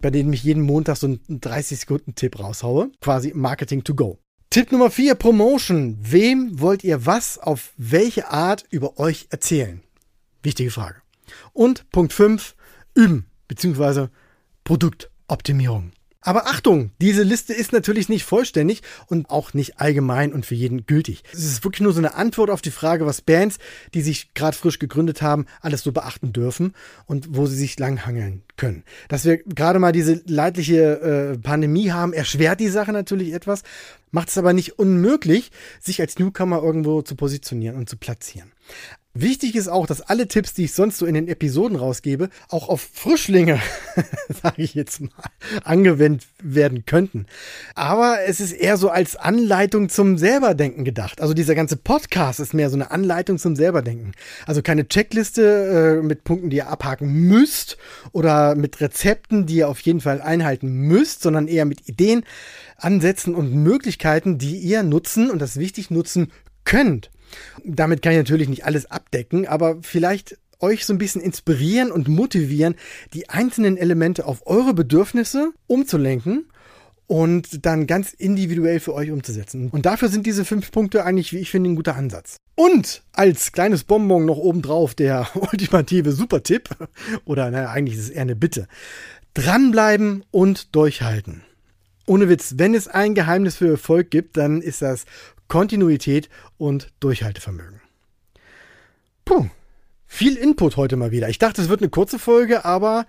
bei 0.02 0.10
dem 0.10 0.30
ich 0.34 0.44
jeden 0.44 0.64
Montag 0.64 0.98
so 0.98 1.06
einen 1.06 1.20
30-Sekunden-Tipp 1.30 2.38
raushaue. 2.38 2.90
Quasi 3.00 3.32
Marketing 3.34 3.84
to 3.84 3.94
go. 3.94 4.18
Tipp 4.50 4.70
Nummer 4.70 4.90
4, 4.90 5.14
Promotion. 5.14 5.96
Wem 5.98 6.60
wollt 6.60 6.84
ihr 6.84 7.06
was 7.06 7.38
auf 7.38 7.72
welche 7.78 8.30
Art 8.30 8.66
über 8.68 8.98
euch 8.98 9.28
erzählen? 9.30 9.80
Wichtige 10.42 10.70
Frage. 10.70 10.96
Und 11.54 11.88
Punkt 11.88 12.12
5, 12.12 12.54
üben, 12.94 13.30
beziehungsweise 13.48 14.10
Produktoptimierung. 14.62 15.92
Aber 16.24 16.46
Achtung, 16.46 16.90
diese 17.02 17.22
Liste 17.22 17.52
ist 17.52 17.72
natürlich 17.72 18.08
nicht 18.08 18.24
vollständig 18.24 18.80
und 19.06 19.28
auch 19.28 19.52
nicht 19.52 19.78
allgemein 19.78 20.32
und 20.32 20.46
für 20.46 20.54
jeden 20.54 20.86
gültig. 20.86 21.22
Es 21.32 21.44
ist 21.44 21.64
wirklich 21.64 21.82
nur 21.82 21.92
so 21.92 21.98
eine 21.98 22.14
Antwort 22.14 22.48
auf 22.48 22.62
die 22.62 22.70
Frage, 22.70 23.04
was 23.04 23.20
Bands, 23.20 23.58
die 23.92 24.00
sich 24.00 24.32
gerade 24.32 24.56
frisch 24.56 24.78
gegründet 24.78 25.20
haben, 25.20 25.44
alles 25.60 25.82
so 25.82 25.92
beachten 25.92 26.32
dürfen 26.32 26.72
und 27.04 27.36
wo 27.36 27.44
sie 27.46 27.56
sich 27.56 27.78
langhangeln 27.78 28.42
können. 28.56 28.84
Dass 29.08 29.26
wir 29.26 29.36
gerade 29.36 29.78
mal 29.78 29.92
diese 29.92 30.22
leidliche 30.26 31.34
äh, 31.34 31.38
Pandemie 31.38 31.92
haben, 31.92 32.14
erschwert 32.14 32.58
die 32.58 32.68
Sache 32.68 32.92
natürlich 32.92 33.34
etwas, 33.34 33.62
macht 34.10 34.30
es 34.30 34.38
aber 34.38 34.54
nicht 34.54 34.78
unmöglich, 34.78 35.50
sich 35.78 36.00
als 36.00 36.18
Newcomer 36.18 36.62
irgendwo 36.62 37.02
zu 37.02 37.16
positionieren 37.16 37.76
und 37.76 37.90
zu 37.90 37.98
platzieren. 37.98 38.50
Wichtig 39.16 39.54
ist 39.54 39.68
auch, 39.68 39.86
dass 39.86 40.00
alle 40.00 40.26
Tipps, 40.26 40.54
die 40.54 40.64
ich 40.64 40.72
sonst 40.72 40.98
so 40.98 41.06
in 41.06 41.14
den 41.14 41.28
Episoden 41.28 41.76
rausgebe, 41.76 42.30
auch 42.48 42.68
auf 42.68 42.88
Frischlinge, 42.92 43.60
sage 44.42 44.60
ich 44.60 44.74
jetzt 44.74 45.02
mal, 45.02 45.10
angewendet 45.62 46.26
werden 46.42 46.84
könnten. 46.84 47.26
Aber 47.76 48.18
es 48.26 48.40
ist 48.40 48.50
eher 48.50 48.76
so 48.76 48.88
als 48.88 49.14
Anleitung 49.14 49.88
zum 49.88 50.18
Selberdenken 50.18 50.84
gedacht. 50.84 51.20
Also 51.20 51.32
dieser 51.32 51.54
ganze 51.54 51.76
Podcast 51.76 52.40
ist 52.40 52.54
mehr 52.54 52.70
so 52.70 52.76
eine 52.76 52.90
Anleitung 52.90 53.38
zum 53.38 53.54
Selberdenken. 53.54 54.14
Also 54.46 54.62
keine 54.62 54.88
Checkliste 54.88 56.00
äh, 56.00 56.02
mit 56.02 56.24
Punkten, 56.24 56.50
die 56.50 56.56
ihr 56.56 56.68
abhaken 56.68 57.08
müsst 57.12 57.78
oder 58.10 58.56
mit 58.56 58.80
Rezepten, 58.80 59.46
die 59.46 59.58
ihr 59.58 59.68
auf 59.68 59.78
jeden 59.78 60.00
Fall 60.00 60.22
einhalten 60.22 60.72
müsst, 60.72 61.22
sondern 61.22 61.46
eher 61.46 61.66
mit 61.66 61.88
Ideen, 61.88 62.24
Ansätzen 62.78 63.36
und 63.36 63.54
Möglichkeiten, 63.54 64.38
die 64.38 64.58
ihr 64.58 64.82
nutzen 64.82 65.30
und 65.30 65.38
das 65.38 65.56
wichtig 65.56 65.92
nutzen 65.92 66.32
könnt. 66.64 67.10
Damit 67.64 68.02
kann 68.02 68.12
ich 68.12 68.18
natürlich 68.18 68.48
nicht 68.48 68.64
alles 68.64 68.90
abdecken, 68.90 69.46
aber 69.46 69.78
vielleicht 69.82 70.38
euch 70.60 70.86
so 70.86 70.92
ein 70.92 70.98
bisschen 70.98 71.20
inspirieren 71.20 71.92
und 71.92 72.08
motivieren, 72.08 72.74
die 73.12 73.28
einzelnen 73.28 73.76
Elemente 73.76 74.26
auf 74.26 74.46
eure 74.46 74.74
Bedürfnisse 74.74 75.52
umzulenken 75.66 76.46
und 77.06 77.66
dann 77.66 77.86
ganz 77.86 78.12
individuell 78.12 78.80
für 78.80 78.94
euch 78.94 79.10
umzusetzen. 79.10 79.68
Und 79.70 79.86
dafür 79.86 80.08
sind 80.08 80.26
diese 80.26 80.44
fünf 80.44 80.70
Punkte 80.70 81.04
eigentlich, 81.04 81.32
wie 81.32 81.38
ich 81.38 81.50
finde, 81.50 81.70
ein 81.70 81.76
guter 81.76 81.96
Ansatz. 81.96 82.36
Und 82.54 83.02
als 83.12 83.52
kleines 83.52 83.84
Bonbon 83.84 84.24
noch 84.24 84.38
obendrauf 84.38 84.94
der 84.94 85.28
ultimative 85.34 86.12
Supertipp, 86.12 86.70
oder 87.24 87.50
naja, 87.50 87.70
eigentlich 87.70 87.98
ist 87.98 88.04
es 88.04 88.10
eher 88.10 88.22
eine 88.22 88.36
Bitte. 88.36 88.66
Dranbleiben 89.34 90.24
und 90.30 90.74
durchhalten. 90.74 91.42
Ohne 92.06 92.28
Witz, 92.28 92.54
wenn 92.58 92.74
es 92.74 92.86
ein 92.86 93.14
Geheimnis 93.14 93.56
für 93.56 93.68
Erfolg 93.68 94.10
gibt, 94.10 94.36
dann 94.36 94.60
ist 94.60 94.82
das 94.82 95.04
Kontinuität 95.48 96.28
und 96.58 96.92
Durchhaltevermögen. 97.00 97.80
Puh, 99.24 99.48
viel 100.06 100.36
Input 100.36 100.76
heute 100.76 100.96
mal 100.96 101.10
wieder. 101.10 101.28
Ich 101.28 101.38
dachte, 101.38 101.60
es 101.60 101.68
wird 101.68 101.80
eine 101.80 101.90
kurze 101.90 102.18
Folge, 102.18 102.64
aber 102.64 103.06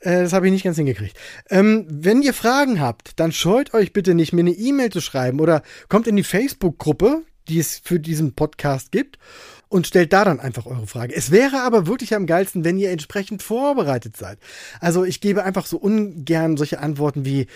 äh, 0.00 0.22
das 0.22 0.32
habe 0.32 0.46
ich 0.46 0.52
nicht 0.52 0.64
ganz 0.64 0.76
hingekriegt. 0.76 1.16
Ähm, 1.50 1.86
wenn 1.88 2.22
ihr 2.22 2.34
Fragen 2.34 2.80
habt, 2.80 3.20
dann 3.20 3.32
scheut 3.32 3.74
euch 3.74 3.92
bitte 3.92 4.14
nicht, 4.14 4.32
mir 4.32 4.40
eine 4.40 4.50
E-Mail 4.50 4.90
zu 4.90 5.00
schreiben 5.00 5.40
oder 5.40 5.62
kommt 5.88 6.06
in 6.06 6.16
die 6.16 6.24
Facebook-Gruppe, 6.24 7.22
die 7.48 7.58
es 7.58 7.80
für 7.82 8.00
diesen 8.00 8.34
Podcast 8.34 8.92
gibt 8.92 9.18
und 9.68 9.86
stellt 9.86 10.12
da 10.12 10.24
dann 10.24 10.40
einfach 10.40 10.66
eure 10.66 10.86
Frage. 10.86 11.14
Es 11.14 11.30
wäre 11.30 11.60
aber 11.62 11.86
wirklich 11.86 12.14
am 12.14 12.26
geilsten, 12.26 12.64
wenn 12.64 12.78
ihr 12.78 12.90
entsprechend 12.90 13.42
vorbereitet 13.42 14.16
seid. 14.16 14.38
Also 14.80 15.04
ich 15.04 15.20
gebe 15.20 15.44
einfach 15.44 15.66
so 15.66 15.76
ungern 15.76 16.56
solche 16.56 16.80
Antworten 16.80 17.24
wie, 17.24 17.42
äh, 17.42 17.46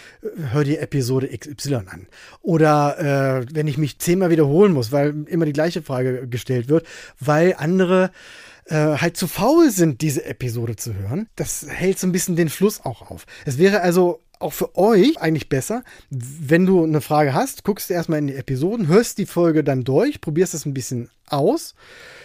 hör 0.51 0.65
dir 0.65 0.81
Episode 0.81 1.29
XY 1.37 1.75
an. 1.75 2.07
Oder 2.41 3.41
äh, 3.41 3.47
wenn 3.53 3.67
ich 3.67 3.79
mich 3.79 3.99
zehnmal 3.99 4.31
wiederholen 4.31 4.73
muss, 4.73 4.93
weil 4.93 5.25
immer 5.27 5.47
die 5.47 5.53
gleiche 5.53 5.83
Frage 5.83 6.29
gestellt 6.29 6.69
wird, 6.69 6.87
weil 7.19 7.55
andere 7.57 8.11
äh, 8.67 8.75
halt 8.99 9.17
zu 9.17 9.27
faul 9.27 9.71
sind, 9.71 10.03
diese 10.03 10.25
Episode 10.25 10.77
zu 10.77 10.95
hören. 10.95 11.29
Das 11.37 11.67
hält 11.69 11.99
so 11.99 12.07
ein 12.07 12.13
bisschen 12.13 12.37
den 12.37 12.49
Fluss 12.49 12.85
auch 12.85 13.11
auf. 13.11 13.27
Es 13.45 13.59
wäre 13.59 13.81
also 13.81 14.21
auch 14.43 14.53
für 14.53 14.77
euch 14.77 15.19
eigentlich 15.21 15.49
besser, 15.49 15.83
wenn 16.11 16.67
du 16.67 16.85
eine 16.85 17.01
Frage 17.01 17.35
hast, 17.35 17.65
guckst 17.65 17.91
du 17.91 17.95
erstmal 17.95 18.19
in 18.19 18.27
die 18.27 18.37
Episoden, 18.37 18.89
hörst 18.89 19.19
die 19.19 19.27
Folge 19.27 19.65
dann 19.65 19.85
durch, 19.85 20.21
probierst 20.21 20.55
das 20.55 20.67
ein 20.67 20.75
bisschen 20.75 21.11
aus, 21.29 21.75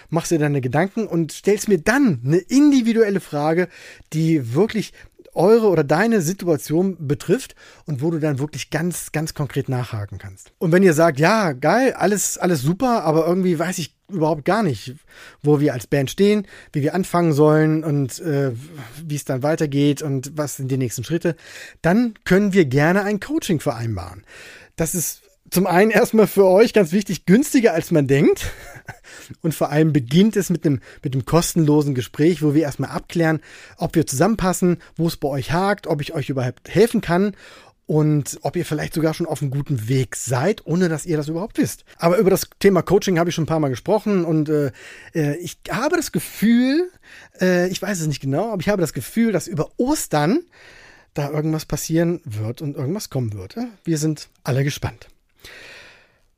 machst 0.10 0.32
dir 0.32 0.40
deine 0.40 0.62
Gedanken 0.62 1.08
und 1.08 1.32
stellst 1.32 1.70
mir 1.70 1.80
dann 1.80 2.22
eine 2.26 2.38
individuelle 2.38 3.20
Frage, 3.20 3.68
die 4.14 4.54
wirklich 4.54 4.94
eure 5.38 5.68
oder 5.68 5.84
deine 5.84 6.22
Situation 6.22 7.08
betrifft 7.08 7.56
und 7.86 8.02
wo 8.02 8.12
du 8.12 8.20
dann 8.20 8.40
wirklich 8.40 8.70
ganz, 8.70 9.12
ganz 9.12 9.34
konkret 9.34 9.70
nachhaken 9.70 10.18
kannst. 10.18 10.52
Und 10.58 10.72
wenn 10.72 10.84
ihr 10.84 10.94
sagt, 10.94 11.20
ja, 11.20 11.54
geil, 11.54 11.94
alles, 11.94 12.38
alles 12.38 12.62
super, 12.62 13.04
aber 13.04 13.26
irgendwie 13.28 13.58
weiß 13.58 13.78
ich 13.78 13.96
überhaupt 14.10 14.46
gar 14.46 14.64
nicht, 14.64 14.96
wo 15.42 15.60
wir 15.60 15.74
als 15.74 15.88
Band 15.88 16.10
stehen, 16.10 16.48
wie 16.72 16.82
wir 16.82 16.96
anfangen 16.96 17.34
sollen 17.34 17.84
und 17.84 18.20
äh, 18.20 18.52
wie 19.06 19.16
es 19.16 19.26
dann 19.26 19.44
weitergeht 19.44 20.02
und 20.02 20.32
was 20.36 20.58
sind 20.58 20.70
die 20.70 20.78
nächsten 20.78 21.04
Schritte, 21.04 21.36
dann 21.82 22.14
können 22.24 22.54
wir 22.54 22.66
gerne 22.66 23.04
ein 23.04 23.20
Coaching 23.20 23.60
vereinbaren. 23.60 24.24
Das 24.76 24.96
ist 24.96 25.27
zum 25.50 25.68
einen 25.68 25.92
erstmal 25.92 26.28
für 26.28 26.46
euch 26.46 26.74
ganz 26.74 26.92
wichtig, 26.92 27.26
günstiger 27.26 27.74
als 27.74 27.92
man 27.92 28.08
denkt. 28.08 28.52
Und 29.42 29.54
vor 29.54 29.70
allem 29.70 29.94
beginnt 29.94 30.36
es 30.36 30.50
mit 30.50 30.66
einem, 30.66 30.82
mit 31.04 31.14
einem 31.14 31.26
kostenlosen 31.26 31.96
Gespräch, 31.96 32.42
wo 32.42 32.54
wir 32.54 32.64
erstmal 32.64 32.92
abklären, 32.92 33.42
ob 33.78 33.96
wir 33.96 34.08
zusammenpassen, 34.08 34.78
wo 34.96 35.08
es 35.08 35.18
bei 35.18 35.28
euch 35.28 35.52
hakt, 35.52 35.88
ob 35.88 36.02
ich 36.02 36.14
euch 36.14 36.30
überhaupt 36.30 36.70
helfen 36.70 37.02
kann 37.02 37.36
und 37.88 38.38
ob 38.42 38.56
ihr 38.58 38.66
vielleicht 38.66 38.94
sogar 38.94 39.14
schon 39.14 39.26
auf 39.26 39.42
einem 39.42 39.50
guten 39.50 39.88
Weg 39.88 40.16
seid, 40.16 40.66
ohne 40.66 40.90
dass 40.90 41.06
ihr 41.06 41.18
das 41.18 41.30
überhaupt 41.30 41.58
wisst. 41.58 41.86
Aber 41.98 42.18
über 42.18 42.30
das 42.30 42.50
Thema 42.60 42.82
Coaching 42.82 43.18
habe 43.18 43.30
ich 43.30 43.36
schon 43.36 43.46
ein 43.46 43.48
paar 43.48 43.62
Mal 43.62 43.70
gesprochen 43.70 44.26
und 44.26 44.50
äh, 44.50 44.72
äh 45.14 45.38
ich 45.38 45.58
habe 45.72 45.96
das 45.96 46.12
Gefühl, 46.12 46.92
äh, 47.42 47.68
ich 47.70 47.82
weiß 47.82 48.02
es 48.02 48.08
nicht 48.08 48.22
genau, 48.22 48.52
aber 48.52 48.62
ich 48.62 48.70
habe 48.70 48.82
das 48.82 48.94
Gefühl, 48.94 49.32
dass 49.32 49.48
über 49.48 49.72
Ostern 49.78 50.42
da 51.14 51.32
irgendwas 51.32 51.66
passieren 51.66 52.22
wird 52.26 52.62
und 52.62 52.76
irgendwas 52.76 53.10
kommen 53.10 53.34
wird. 53.34 53.56
Wir 53.86 53.98
sind 53.98 54.28
alle 54.44 54.64
gespannt. 54.64 55.08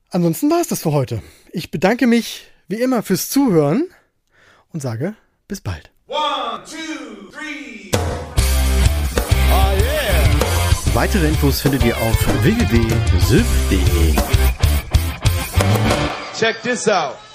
Ansonsten 0.09 0.49
war 0.49 0.59
es 0.59 0.67
das 0.67 0.81
für 0.81 0.91
heute. 0.91 1.21
Ich 1.51 1.71
bedanke 1.71 2.07
mich 2.07 2.47
wie 2.67 2.81
immer 2.81 3.03
fürs 3.03 3.29
Zuhören 3.29 3.87
und 4.73 4.81
sage 4.81 5.15
bis 5.47 5.61
bald. 5.61 5.91
One, 6.07 6.63
two, 6.65 7.29
three. 7.31 7.91
Oh 9.51 9.71
yeah. 9.77 10.93
Weitere 10.93 11.27
Infos 11.27 11.61
findet 11.61 11.83
ihr 11.83 11.95
auf 11.97 12.43
www.syf.de. 12.43 14.15
Check 16.37 16.61
this 16.63 16.87
out. 16.87 17.28